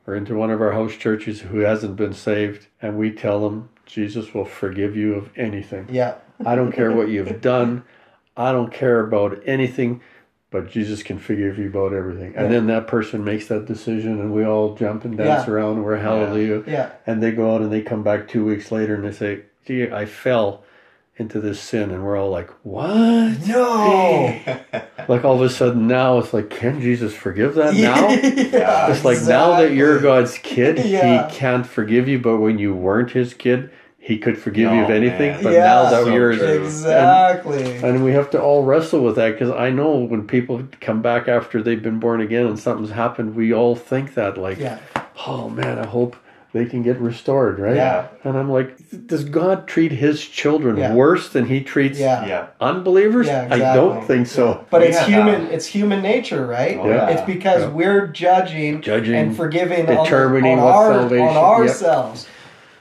or 0.06 0.14
into 0.14 0.34
one 0.36 0.50
of 0.50 0.60
our 0.60 0.72
house 0.72 0.94
churches 0.94 1.40
who 1.40 1.60
hasn't 1.60 1.96
been 1.96 2.12
saved, 2.12 2.66
and 2.82 2.96
we 2.98 3.10
tell 3.10 3.40
them 3.48 3.70
Jesus 3.86 4.32
will 4.34 4.44
forgive 4.44 4.94
you 4.96 5.14
of 5.14 5.30
anything. 5.36 5.88
Yeah. 5.90 6.14
I 6.44 6.54
don't 6.54 6.72
care 6.72 6.92
what 6.92 7.08
you've 7.08 7.40
done. 7.40 7.84
I 8.36 8.52
don't 8.52 8.72
care 8.72 9.00
about 9.00 9.40
anything, 9.46 10.00
but 10.50 10.68
Jesus 10.70 11.02
can 11.02 11.18
forgive 11.18 11.58
you 11.58 11.68
about 11.68 11.92
everything. 11.92 12.34
And 12.36 12.52
then 12.52 12.66
that 12.68 12.86
person 12.86 13.24
makes 13.24 13.46
that 13.48 13.66
decision, 13.66 14.20
and 14.20 14.32
we 14.32 14.44
all 14.44 14.74
jump 14.74 15.04
and 15.04 15.16
dance 15.16 15.46
Yeah. 15.46 15.52
around. 15.54 15.76
And 15.76 15.84
we're 15.84 15.96
hallelujah. 15.96 16.62
Yeah. 16.66 16.90
And 17.06 17.22
they 17.22 17.32
go 17.32 17.54
out 17.54 17.60
and 17.60 17.72
they 17.72 17.82
come 17.82 18.02
back 18.02 18.28
two 18.28 18.44
weeks 18.44 18.70
later 18.72 18.94
and 18.94 19.04
they 19.04 19.12
say, 19.12 19.40
"Gee, 19.66 19.90
I 19.90 20.04
fell 20.06 20.62
into 21.16 21.40
this 21.40 21.60
sin," 21.60 21.90
and 21.92 22.04
we're 22.04 22.16
all 22.16 22.30
like, 22.30 22.50
"What?" 22.62 23.46
No. 23.46 24.40
Like 25.06 25.22
all 25.22 25.34
of 25.34 25.42
a 25.42 25.50
sudden 25.50 25.86
now 25.86 26.16
it's 26.16 26.32
like, 26.32 26.48
can 26.48 26.80
Jesus 26.80 27.14
forgive 27.14 27.56
that 27.56 27.74
now? 27.76 28.08
yeah, 28.08 28.90
It's 28.90 29.04
like 29.04 29.20
now 29.22 29.60
that 29.60 29.72
you're. 29.74 30.00
God's 30.00 30.38
kid, 30.38 30.78
Yeah. 30.82 31.28
He 31.28 31.36
can't 31.36 31.66
forgive 31.66 32.08
you, 32.08 32.18
but 32.18 32.38
when 32.38 32.58
you 32.58 32.74
weren't 32.74 33.10
His 33.10 33.34
kid, 33.34 33.70
He 34.04 34.18
could 34.18 34.36
forgive 34.36 34.70
you 34.70 34.76
No, 34.76 34.84
of 34.84 34.90
oh, 34.90 34.92
anything. 34.92 35.30
man. 35.32 35.42
But 35.42 35.52
Yeah. 35.54 35.64
now 35.64 35.82
that 35.84 36.04
So 36.04 36.12
you're 36.12 36.36
true. 36.36 36.64
Exactly. 36.64 37.76
and 37.82 38.04
we 38.04 38.12
have 38.12 38.28
to 38.32 38.42
all 38.42 38.62
wrestle 38.62 39.00
with 39.00 39.16
that 39.16 39.32
because 39.32 39.50
I 39.50 39.70
know 39.70 39.92
when 39.96 40.26
people 40.26 40.62
come 40.82 41.00
back 41.00 41.26
after 41.26 41.62
they've 41.62 41.82
been 41.82 42.00
born 42.00 42.20
again 42.20 42.44
and 42.46 42.58
something's 42.58 42.90
happened, 42.90 43.34
we 43.34 43.54
all 43.54 43.74
think 43.74 44.12
that 44.14 44.36
like, 44.36 44.58
Yeah. 44.58 44.76
oh 45.26 45.48
man, 45.48 45.78
I 45.78 45.86
hope 45.86 46.16
they 46.52 46.66
can 46.66 46.82
get 46.82 47.00
restored, 47.00 47.58
right? 47.58 47.76
Yeah. 47.76 48.04
And 48.24 48.36
I'm 48.36 48.50
like, 48.52 48.76
does 49.06 49.24
God 49.24 49.66
treat 49.66 49.90
His 49.90 50.22
children 50.22 50.76
Yeah. 50.76 50.92
worse 50.92 51.30
than 51.30 51.46
He 51.46 51.62
treats 51.62 51.98
Yeah. 51.98 52.26
Yeah. 52.26 52.44
unbelievers? 52.60 53.26
Yeah, 53.26 53.48
I 53.50 53.58
don't 53.58 54.04
think 54.04 54.26
so. 54.26 54.66
But 54.68 54.82
We 54.82 54.88
it's 54.88 55.00
human. 55.06 55.44
that. 55.46 55.52
It's 55.54 55.66
human 55.66 56.02
nature, 56.02 56.46
right? 56.46 56.78
Oh, 56.80 56.86
yeah. 56.88 57.08
It's 57.08 57.22
because 57.22 57.62
Yeah. 57.62 57.70
we're 57.70 58.06
judging, 58.08 58.82
Judging, 58.82 59.14
and 59.14 59.34
forgiving, 59.34 59.88
on 59.88 59.94
the- 59.96 60.02
determining 60.02 60.58
on, 60.58 60.64
what 60.66 60.74
our, 60.74 60.92
salvation- 60.92 61.26
on 61.26 61.66
yep. 61.66 61.74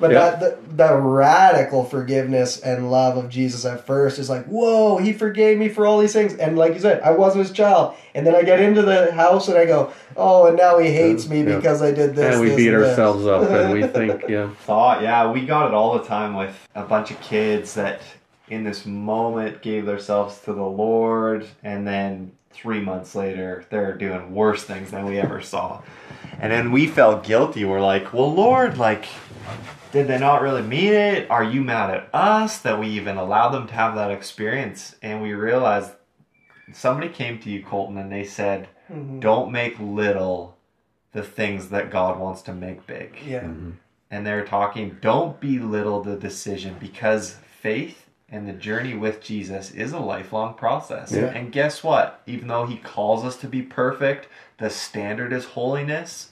Ourselves. 0.03 0.39
But 0.39 0.41
Yep. 0.41 0.61
that 0.67 0.77
the, 0.77 0.83
the 0.87 0.95
radical 0.97 1.83
forgiveness 1.83 2.59
and 2.59 2.91
love 2.91 3.17
of 3.17 3.29
Jesus 3.29 3.65
at 3.65 3.85
first 3.85 4.19
is 4.19 4.29
like, 4.29 4.45
whoa, 4.45 4.97
he 4.97 5.13
forgave 5.13 5.57
me 5.57 5.69
for 5.69 5.85
all 5.85 5.99
these 5.99 6.13
things. 6.13 6.33
And 6.35 6.57
like 6.57 6.73
you 6.73 6.79
said, 6.79 7.01
I 7.01 7.11
wasn't 7.11 7.45
his 7.47 7.55
child. 7.55 7.95
And 8.15 8.25
then 8.27 8.35
I 8.35 8.43
get 8.43 8.59
into 8.59 8.81
the 8.81 9.11
house 9.13 9.47
and 9.47 9.57
I 9.57 9.65
go, 9.65 9.91
oh, 10.17 10.47
and 10.47 10.57
now 10.57 10.77
he 10.79 10.91
hates 10.91 11.27
me 11.27 11.39
Yeah. 11.43 11.55
because 11.55 11.81
I 11.81 11.91
did 11.91 12.15
this. 12.15 12.33
and 12.33 12.41
we 12.41 12.49
this, 12.49 12.57
beat 12.57 12.73
and 12.73 12.83
this. 12.83 12.89
ourselves 12.89 13.25
up 13.25 13.49
and 13.49 13.71
we 13.73 13.83
think, 13.87 14.23
yeah. 14.29 14.49
thought. 14.65 15.01
Yeah, 15.01 15.31
we 15.31 15.45
got 15.45 15.67
it 15.67 15.73
all 15.73 15.97
the 15.97 16.03
time 16.05 16.35
with 16.35 16.55
a 16.75 16.83
bunch 16.83 17.11
of 17.11 17.19
kids 17.21 17.73
that 17.75 18.01
in 18.49 18.63
this 18.63 18.85
moment 18.85 19.61
gave 19.61 19.85
themselves 19.85 20.39
to 20.41 20.53
the 20.53 20.61
Lord, 20.63 21.47
and 21.63 21.87
then 21.87 22.33
three 22.51 22.79
months 22.81 23.15
later 23.15 23.65
they're 23.71 23.93
doing 23.97 24.35
worse 24.35 24.63
things 24.63 24.91
than 24.91 25.05
we 25.05 25.17
ever 25.19 25.41
saw. 25.41 25.81
And 26.39 26.51
then 26.51 26.71
we 26.71 26.85
felt 26.87 27.23
guilty. 27.23 27.63
We're 27.65 27.81
like, 27.81 28.13
well, 28.13 28.31
Lord, 28.31 28.77
like, 28.77 29.05
did 29.93 30.07
they 30.07 30.17
not 30.19 30.41
really 30.41 30.63
mean 30.63 30.91
it? 30.91 31.29
Are 31.31 31.43
you 31.43 31.61
mad 31.61 31.91
at 31.91 32.09
us 32.13 32.57
that 32.59 32.79
we 32.79 32.87
even 32.87 33.15
allowed 33.17 33.49
them 33.49 33.67
to 33.67 33.73
have 33.75 33.95
that 33.95 34.11
experience? 34.11 34.95
And 35.03 35.21
we 35.21 35.33
realized 35.33 35.91
somebody 36.73 37.09
came 37.09 37.39
to 37.39 37.49
you, 37.49 37.63
Colton, 37.63 37.97
and 37.97 38.11
they 38.11 38.23
said, 38.25 38.67
Mhm. 38.91 39.21
don't 39.21 39.51
make 39.51 39.79
little 39.79 40.57
the 41.13 41.21
things 41.23 41.69
that 41.69 41.91
God 41.91 42.19
wants 42.19 42.41
to 42.43 42.53
make 42.53 42.87
big 42.87 43.15
Yeah. 43.23 43.47
and 44.11 44.25
they're 44.27 44.43
talking 44.45 44.97
don't 44.99 45.39
belittle 45.39 46.01
the 46.01 46.15
decision 46.15 46.75
because 46.79 47.35
faith 47.61 48.09
and 48.29 48.47
the 48.47 48.53
journey 48.53 48.95
with 48.95 49.21
Jesus 49.21 49.69
is 49.71 49.91
a 49.93 49.99
lifelong 49.99 50.55
process. 50.55 51.11
Yeah. 51.11 51.25
And 51.27 51.51
guess 51.51 51.83
what? 51.83 52.21
Even 52.25 52.47
though 52.47 52.65
he 52.65 52.77
calls 52.77 53.23
us 53.23 53.37
to 53.37 53.47
be 53.47 53.61
perfect, 53.61 54.27
the 54.57 54.71
standard 54.71 55.31
is 55.31 55.45
holiness. 55.45 56.31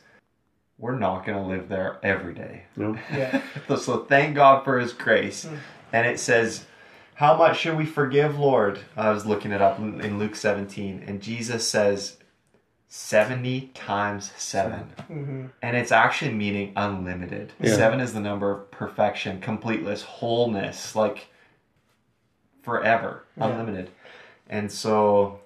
We're 0.82 0.98
not 0.98 1.26
going 1.28 1.38
to 1.38 1.48
live 1.48 1.70
there 1.70 2.00
every 2.02 2.34
day. 2.34 2.64
No. 2.76 2.98
Yeah. 3.14 3.42
so 3.78 4.00
thank 4.06 4.36
God 4.36 4.64
for 4.64 4.80
his 4.80 4.94
grace. 4.94 5.48
And 5.94 6.08
it 6.08 6.20
says, 6.20 6.66
How 7.14 7.38
much 7.38 7.60
should 7.60 7.78
we 7.78 7.86
forgive, 7.86 8.40
Lord? 8.40 8.80
I 8.98 9.12
was 9.12 9.26
looking 9.28 9.52
it 9.52 9.62
up 9.62 9.78
in 9.78 10.02
in 10.02 10.18
Luke 10.18 10.36
17, 10.36 11.04
and 11.06 11.22
Jesus 11.22 11.70
says 11.70 12.18
70 12.88 13.68
times 13.74 14.34
7 14.36 14.80
hmm 15.08 15.46
and 15.62 15.78
it's 15.78 15.92
actually 15.94 16.34
meaning 16.34 16.74
unlimited. 16.76 17.54
Yeah. 17.62 17.76
Seven 17.76 18.00
is 18.02 18.12
the 18.14 18.20
number 18.20 18.52
of 18.52 18.70
perfection, 18.72 19.40
completeness, 19.40 20.02
wholeness, 20.02 20.94
like 20.96 21.28
forever, 22.64 23.24
Yeah. 23.38 23.48
unlimited. 23.50 23.92
And 24.50 24.72
so 24.72 25.41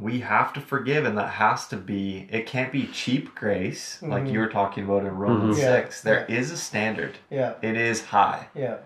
we 0.00 0.20
have 0.20 0.52
to 0.54 0.60
forgive, 0.60 1.04
and 1.04 1.18
that 1.18 1.30
has 1.32 1.66
to 1.68 1.76
be, 1.76 2.26
it 2.30 2.46
can't 2.46 2.72
be 2.72 2.86
cheap 2.86 3.34
grace, 3.34 4.00
like 4.02 4.24
Mhm. 4.24 4.32
you 4.32 4.38
were 4.38 4.48
talking 4.48 4.84
about 4.84 5.04
in 5.04 5.14
Romans 5.16 5.58
Mhm. 5.58 5.62
Yeah. 5.62 5.74
6. 5.76 6.00
There 6.00 6.24
is 6.26 6.50
a 6.50 6.56
standard, 6.56 7.18
Yeah. 7.28 7.54
it 7.60 7.76
is 7.76 8.06
high, 8.06 8.46
Yeah. 8.54 8.76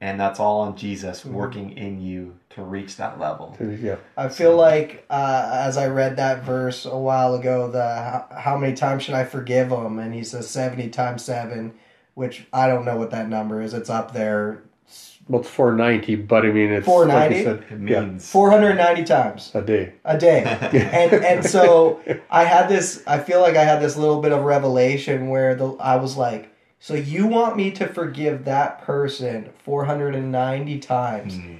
and 0.00 0.18
that's 0.18 0.40
all 0.40 0.60
on 0.62 0.76
Jesus 0.76 1.24
Mhm. 1.24 1.32
working 1.32 1.70
in 1.76 2.00
you 2.00 2.36
to 2.50 2.62
reach 2.62 2.96
that 2.96 3.20
level. 3.20 3.54
Yeah. 3.60 3.96
I 4.16 4.28
feel 4.28 4.56
like 4.56 5.04
uh, 5.10 5.50
as 5.52 5.76
I 5.76 5.86
read 5.88 6.16
that 6.16 6.42
verse 6.42 6.86
a 6.86 6.96
while 6.96 7.34
ago, 7.34 7.68
the 7.68 7.84
how, 7.84 8.24
how 8.34 8.56
many 8.56 8.72
times 8.74 9.02
should 9.02 9.14
I 9.14 9.24
forgive 9.24 9.70
him? 9.70 9.98
And 9.98 10.14
he 10.14 10.24
says 10.24 10.48
seventy 10.48 10.88
times 10.88 11.22
seven, 11.24 11.74
which 12.14 12.46
I 12.52 12.66
don't 12.66 12.84
know 12.86 12.96
what 12.96 13.10
that 13.10 13.28
number 13.28 13.60
is. 13.60 13.74
It's 13.74 13.90
up 13.90 14.12
there, 14.12 14.62
Well, 15.30 15.42
it's 15.42 15.50
490, 15.50 16.16
but 16.16 16.44
I 16.44 16.50
mean, 16.50 16.70
it's 16.72 16.84
490? 16.84 17.14
like 17.14 17.36
you 17.36 17.44
said, 17.44 17.80
It 17.80 17.88
yeah, 17.88 18.18
four 18.18 18.50
hundred 18.50 18.74
ninety 18.74 19.04
times 19.04 19.52
a 19.54 19.62
day. 19.62 19.92
a 20.04 20.18
day. 20.18 20.42
and 20.92 21.12
and 21.24 21.44
so 21.46 22.00
I 22.28 22.42
had 22.44 22.68
this. 22.68 23.04
I 23.06 23.18
feel 23.20 23.40
like 23.40 23.54
I 23.56 23.62
had 23.62 23.80
this 23.80 23.96
little 23.96 24.20
bit 24.20 24.32
of 24.32 24.42
revelation 24.42 25.28
where 25.28 25.54
the 25.54 25.70
I 25.74 25.96
was 25.96 26.16
like, 26.16 26.52
so 26.80 26.94
you 26.94 27.28
want 27.28 27.56
me 27.56 27.70
to 27.70 27.86
forgive 27.86 28.44
that 28.46 28.82
person 28.82 29.50
four 29.64 29.84
hundred 29.84 30.16
and 30.16 30.32
ninety 30.32 30.80
times? 30.80 31.36
Mm. 31.36 31.58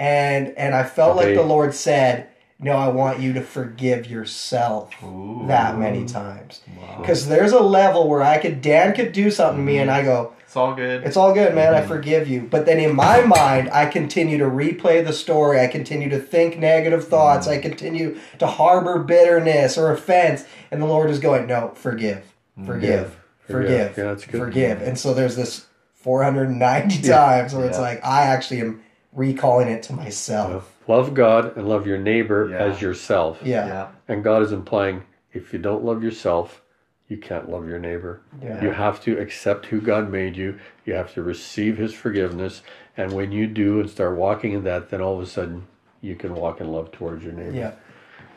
And 0.00 0.48
and 0.58 0.74
I 0.74 0.82
felt 0.82 1.16
like 1.16 1.26
Okay. 1.26 1.36
the 1.36 1.42
Lord 1.44 1.74
said, 1.74 2.26
no, 2.62 2.76
I 2.76 2.88
want 2.88 3.18
you 3.18 3.32
to 3.32 3.42
forgive 3.42 4.08
yourself 4.08 4.94
Ooh. 5.02 5.44
that 5.48 5.76
many 5.76 6.06
times. 6.06 6.60
Wow. 6.78 6.98
Because 7.00 7.26
there's 7.26 7.50
a 7.50 7.60
level 7.60 8.08
where 8.08 8.22
I 8.22 8.38
could 8.38 8.62
Dan 8.62 8.94
could 8.94 9.12
do 9.12 9.32
something 9.32 9.58
to 9.58 9.62
me 9.62 9.78
and 9.78 9.90
mm-hmm. 9.90 10.00
I 10.00 10.04
go, 10.04 10.32
It's 10.44 10.56
all 10.56 10.72
good. 10.74 11.02
it's 11.02 11.16
all 11.16 11.34
good, 11.34 11.56
man. 11.56 11.74
I 11.74 11.80
mm-hmm. 11.80 11.88
forgive 11.88 12.28
you. 12.28 12.42
But 12.42 12.64
then 12.64 12.78
in 12.78 12.94
my 12.94 13.22
mind, 13.22 13.68
I 13.70 13.86
continue 13.86 14.38
to 14.38 14.44
replay 14.44 15.04
the 15.04 15.12
story. 15.12 15.60
I 15.60 15.66
continue 15.66 16.08
to 16.10 16.20
think 16.20 16.56
negative 16.56 17.08
thoughts. 17.08 17.48
I 17.48 17.54
mm-hmm. 17.54 17.68
continue 17.68 18.18
to 18.38 18.46
harbor 18.46 19.00
bitterness 19.00 19.76
or 19.76 19.90
offense. 19.90 20.44
And 20.70 20.80
the 20.80 20.86
Lord 20.86 21.10
is 21.10 21.18
going, 21.18 21.48
no, 21.48 21.72
forgive, 21.74 22.32
forgive, 22.64 23.18
forgive, 23.44 23.98
Yeah, 23.98 24.04
that's 24.04 24.24
good. 24.24 24.38
forgive. 24.40 24.80
And 24.82 24.96
so 24.96 25.12
there's 25.14 25.34
this 25.34 25.66
490 25.94 27.02
times 27.02 27.54
where 27.54 27.66
it's 27.66 27.78
like, 27.78 28.04
I 28.04 28.22
actually 28.22 28.60
am 28.60 28.82
recalling 29.12 29.66
it 29.66 29.82
to 29.84 29.92
myself. 29.94 30.71
Love 30.88 31.14
God 31.14 31.56
and 31.56 31.68
love 31.68 31.86
your 31.86 31.98
neighbor 31.98 32.48
Yeah. 32.50 32.58
as 32.58 32.82
yourself. 32.82 33.40
Yeah. 33.44 33.66
yeah. 33.66 33.88
And 34.08 34.24
God 34.24 34.42
is 34.42 34.52
implying 34.52 35.04
if 35.32 35.52
you 35.52 35.58
don't 35.58 35.84
love 35.84 36.02
yourself, 36.02 36.62
you 37.08 37.16
can't 37.16 37.48
love 37.50 37.68
your 37.68 37.78
neighbor. 37.78 38.20
Yeah. 38.42 38.62
You 38.62 38.70
have 38.70 39.00
to 39.02 39.18
accept 39.18 39.66
who 39.66 39.80
God 39.80 40.10
made 40.10 40.36
you. 40.36 40.58
You 40.84 40.94
have 40.94 41.12
to 41.14 41.22
receive 41.22 41.76
his 41.78 41.92
forgiveness. 41.94 42.62
And 42.96 43.12
when 43.12 43.32
you 43.32 43.46
do 43.46 43.80
and 43.80 43.88
start 43.88 44.16
walking 44.16 44.52
in 44.52 44.64
that, 44.64 44.90
then 44.90 45.00
all 45.00 45.14
of 45.14 45.20
a 45.22 45.26
sudden 45.26 45.66
you 46.00 46.16
can 46.16 46.34
walk 46.34 46.60
in 46.60 46.70
love 46.72 46.90
towards 46.90 47.22
your 47.24 47.32
neighbor. 47.32 47.56
Yeah. 47.56 47.72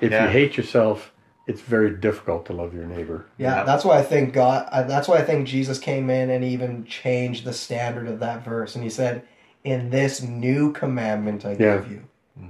If 0.01 0.11
Yeah. 0.11 0.25
you 0.25 0.29
hate 0.29 0.57
yourself, 0.57 1.11
it's 1.47 1.61
very 1.61 1.91
difficult 1.91 2.45
to 2.47 2.53
love 2.53 2.73
your 2.73 2.85
neighbor. 2.85 3.25
Yeah, 3.37 3.57
Yeah. 3.57 3.63
that's 3.63 3.85
why 3.85 3.97
I 3.99 4.03
think 4.03 4.33
God. 4.33 4.67
That's 4.87 5.07
why 5.07 5.17
I 5.17 5.21
think 5.23 5.47
Jesus 5.47 5.79
came 5.79 6.09
in 6.09 6.29
and 6.29 6.43
even 6.43 6.85
changed 6.85 7.45
the 7.45 7.53
standard 7.53 8.07
of 8.07 8.19
that 8.19 8.43
verse, 8.43 8.75
and 8.75 8.83
he 8.83 8.89
said, 8.89 9.21
"In 9.63 9.89
this 9.89 10.21
new 10.23 10.71
commandment 10.73 11.45
I 11.45 11.51
Yeah. 11.51 11.77
give 11.77 11.91
you, 11.91 12.01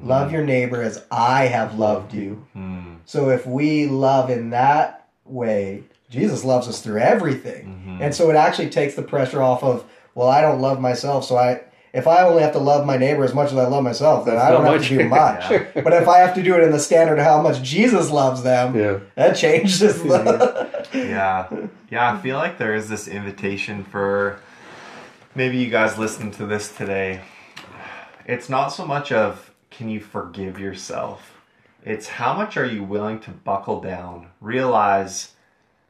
love 0.01 0.31
your 0.31 0.43
neighbor 0.43 0.81
as 0.81 1.03
I 1.11 1.45
have 1.45 1.77
loved 1.77 2.13
you." 2.13 2.45
Mm. 2.55 2.97
So 3.05 3.29
if 3.29 3.45
we 3.45 3.87
love 3.87 4.29
in 4.29 4.49
that 4.51 5.07
way, 5.25 5.83
Jesus 6.09 6.43
loves 6.43 6.67
us 6.67 6.81
through 6.81 6.99
everything, 6.99 7.99
and 8.01 8.13
so 8.13 8.29
it 8.29 8.35
actually 8.35 8.69
takes 8.69 8.95
the 8.95 9.01
pressure 9.03 9.41
off 9.41 9.63
of, 9.63 9.83
well, 10.13 10.27
I 10.29 10.41
don't 10.41 10.61
love 10.61 10.79
myself, 10.79 11.25
so 11.25 11.37
I. 11.37 11.61
If 11.93 12.07
I 12.07 12.23
only 12.23 12.41
have 12.43 12.51
to 12.51 12.59
love 12.59 12.85
my 12.85 12.97
neighbor 12.97 13.23
as 13.23 13.33
much 13.33 13.53
as 13.53 13.57
I 13.57 13.67
love 13.67 13.81
myself, 13.81 14.25
then 14.25 14.35
That's 14.35 14.47
I 14.47 14.51
don't 14.51 14.65
have 14.65 14.81
much. 14.81 14.89
to 14.89 14.97
do 14.97 15.07
much. 15.21 15.49
Yeah. 15.49 15.81
But 15.81 15.93
if 15.93 16.09
I 16.09 16.17
have 16.17 16.35
to 16.35 16.43
do 16.43 16.53
it 16.55 16.61
in 16.61 16.71
the 16.73 16.79
standard 16.79 17.19
of 17.19 17.23
how 17.23 17.41
much 17.41 17.61
Jesus 17.61 18.11
loves 18.11 18.43
them, 18.43 18.75
Yeah. 18.77 18.99
that 19.15 19.37
changes 19.37 20.03
the. 20.03 20.85
yeah 20.93 21.47
yeah 21.89 22.13
i 22.13 22.17
feel 22.21 22.35
like 22.35 22.57
there 22.57 22.75
is 22.75 22.89
this 22.89 23.07
invitation 23.07 23.83
for 23.85 24.39
maybe 25.35 25.55
you 25.57 25.69
guys 25.69 25.97
listen 25.97 26.31
to 26.31 26.45
this 26.45 26.69
today 26.75 27.21
it's 28.25 28.49
not 28.49 28.69
so 28.69 28.85
much 28.85 29.11
of 29.11 29.51
can 29.75 29.89
you 29.89 29.99
forgive 29.99 30.59
yourself? 30.59 31.33
It's 31.83 32.07
how 32.07 32.33
much 32.33 32.57
are 32.57 32.65
you 32.65 32.83
willing 32.83 33.19
to 33.21 33.31
buckle 33.31 33.81
down? 33.81 34.27
Realize 34.39 35.33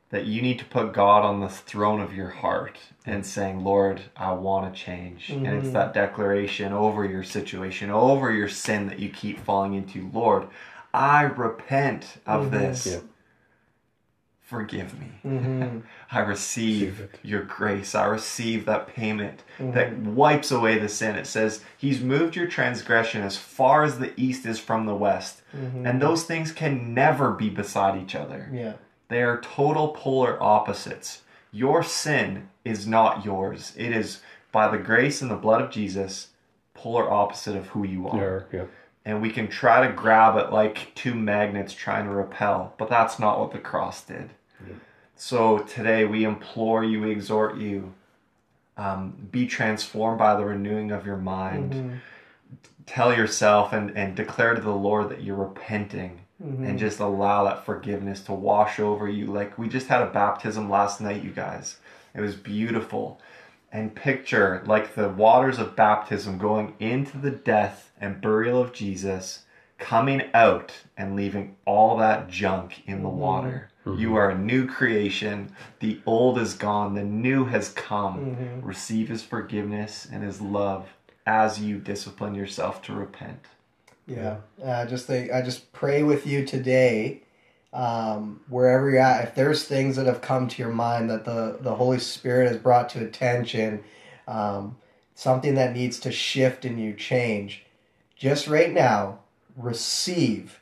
that 0.09 0.25
you 0.25 0.41
need 0.41 0.59
to 0.59 0.65
put 0.65 0.93
god 0.93 1.23
on 1.23 1.39
the 1.39 1.49
throne 1.49 1.99
of 1.99 2.15
your 2.15 2.29
heart 2.29 2.77
and 3.05 3.25
saying 3.25 3.63
lord 3.63 4.01
i 4.15 4.31
want 4.31 4.73
to 4.73 4.79
change. 4.79 5.29
And 5.29 5.47
it's 5.47 5.65
mm-hmm. 5.65 5.73
that 5.73 5.93
declaration 5.93 6.71
over 6.73 7.05
your 7.05 7.23
situation 7.23 7.89
over 7.89 8.31
your 8.31 8.47
sin 8.47 8.87
that 8.87 8.99
you 8.99 9.09
keep 9.09 9.39
falling 9.39 9.73
into. 9.73 10.09
Lord 10.13 10.47
i 10.93 11.23
repent 11.23 12.17
of 12.25 12.45
mm-hmm. 12.45 12.57
this. 12.57 12.85
Yeah. 12.87 12.99
Forgive 14.45 14.99
me 14.99 15.07
Mhm. 15.25 15.81
I 16.11 16.19
receive 16.19 16.99
Receive 16.99 17.09
your 17.23 17.41
grace. 17.41 17.95
I 17.95 18.05
receive 18.05 18.65
that 18.65 18.87
payment 18.87 19.43
that 19.59 19.97
wipes 19.97 20.51
away 20.51 20.77
the 20.77 20.87
sin. 20.87 21.15
It 21.15 21.25
says, 21.27 21.63
He's 21.77 21.99
moved 22.01 22.35
your 22.35 22.47
transgression 22.47 23.21
as 23.23 23.37
far 23.37 23.83
as 23.83 23.97
the 23.99 24.13
east 24.15 24.45
is 24.45 24.59
from 24.59 24.85
the 24.85 24.95
west. 24.95 25.41
And 25.51 26.01
those 26.01 26.23
things 26.25 26.51
can 26.51 26.93
never 26.93 27.31
be 27.31 27.49
beside 27.49 27.99
each 28.01 28.13
other. 28.13 28.49
Yeah. 28.53 28.73
They 29.07 29.23
are 29.23 29.39
total 29.41 29.89
polar 29.89 30.41
opposites. 30.41 31.21
Your 31.51 31.81
sin 31.83 32.49
is 32.63 32.85
not 32.85 33.23
yours, 33.25 33.73
it 33.77 33.91
is 33.91 34.21
by 34.51 34.67
the 34.69 34.77
grace 34.77 35.21
and 35.21 35.31
the 35.31 35.35
blood 35.35 35.61
of 35.61 35.69
Jesus, 35.71 36.29
polar 36.73 37.09
opposite 37.11 37.55
of 37.55 37.67
who 37.67 37.83
you 37.85 38.07
are 38.07 38.45
Yeah. 38.51 38.59
Yeah. 38.59 38.65
And 39.05 39.21
we 39.21 39.29
can 39.29 39.47
try 39.47 39.85
to 39.85 39.93
grab 39.93 40.35
it 40.37 40.51
like 40.51 40.93
two 40.95 41.13
magnets 41.13 41.73
trying 41.73 42.05
to 42.05 42.11
repel, 42.11 42.73
but 42.77 42.89
that's 42.89 43.19
not 43.19 43.39
what 43.39 43.51
the 43.51 43.59
cross 43.59 44.03
did. 44.03 44.31
So 45.15 45.59
today 45.59 46.05
we 46.05 46.25
implore 46.25 46.83
you, 46.83 47.01
we 47.01 47.11
exhort 47.11 47.57
you, 47.57 47.93
um, 48.77 49.13
be 49.31 49.45
transformed 49.47 50.17
by 50.19 50.35
the 50.35 50.43
renewing 50.43 50.91
of 50.91 51.05
your 51.05 51.17
mind. 51.17 52.01
Tell 52.85 53.15
yourself 53.15 53.71
and, 53.73 53.95
and 53.97 54.15
declare 54.15 54.53
to 54.55 54.61
the 54.61 54.71
Lord 54.71 55.09
that 55.09 55.23
you're 55.23 55.35
repenting 55.35 56.21
and 56.65 56.77
just 56.77 56.99
allow 56.99 57.45
that 57.45 57.65
forgiveness 57.65 58.19
to 58.21 58.33
wash 58.33 58.79
over 58.79 59.07
you. 59.07 59.27
Like 59.27 59.57
we 59.57 59.69
just 59.69 59.87
had 59.87 60.01
a 60.01 60.07
baptism 60.11 60.69
last 60.69 60.99
night, 60.99 61.23
you 61.23 61.31
guys. 61.31 61.77
It 62.13 62.21
was 62.21 62.35
beautiful. 62.35 63.21
And 63.75 63.93
picture 63.93 64.63
like 64.65 64.95
the 64.95 65.09
waters 65.09 65.59
of 65.59 65.75
baptism 65.75 66.37
going 66.37 66.75
into 66.79 67.17
the 67.17 67.31
death 67.31 67.91
and 67.99 68.21
burial 68.21 68.61
of 68.61 68.71
Jesus, 68.71 69.43
coming 69.77 70.29
out 70.33 70.71
and 70.95 71.13
leaving 71.13 71.57
all 71.65 71.97
that 71.97 72.29
junk 72.29 72.83
in 72.87 73.03
the 73.03 73.09
water. 73.09 73.69
Mm-hmm. 73.85 73.99
You 73.99 74.15
are 74.15 74.29
a 74.29 74.37
new 74.37 74.65
creation. 74.65 75.51
The 75.81 75.99
old 76.05 76.37
is 76.37 76.53
gone, 76.53 76.95
the 76.95 77.03
new 77.03 77.43
has 77.45 77.67
come. 77.67 78.37
Mm-hmm. 78.37 78.65
Receive 78.65 79.09
his 79.09 79.23
forgiveness 79.23 80.07
and 80.09 80.23
his 80.23 80.39
love 80.39 80.87
as 81.27 81.59
you 81.59 81.77
discipline 81.77 82.33
yourself 82.33 82.81
to 82.83 82.93
repent. 82.93 83.45
Yeah. 84.07 84.37
I 84.65 84.85
just 84.85 85.05
think 85.05 85.33
I 85.33 85.41
just 85.41 85.73
pray 85.73 86.01
with 86.01 86.25
you 86.25 86.45
today, 86.45 87.23
um, 87.75 88.39
wherever 88.47 88.89
you're 88.89 88.99
at. 88.99 89.27
If 89.27 89.35
there's 89.35 89.65
things 89.65 89.97
that 89.97 90.05
have 90.05 90.21
come 90.21 90.47
to 90.47 90.61
your 90.61 90.71
mind 90.71 91.09
that 91.09 91.25
the 91.25 91.57
the 91.59 91.75
Holy 91.75 91.99
Spirit 91.99 92.47
has 92.47 92.57
brought 92.57 92.89
to 92.89 93.03
attention, 93.05 93.83
um, 94.27 94.77
something 95.13 95.55
that 95.55 95.73
needs 95.73 95.99
to 95.99 96.11
shift 96.11 96.63
in 96.65 96.77
you, 96.77 96.93
change, 96.93 97.65
just 98.15 98.47
right 98.47 98.71
now, 98.73 99.19
receive 99.57 100.61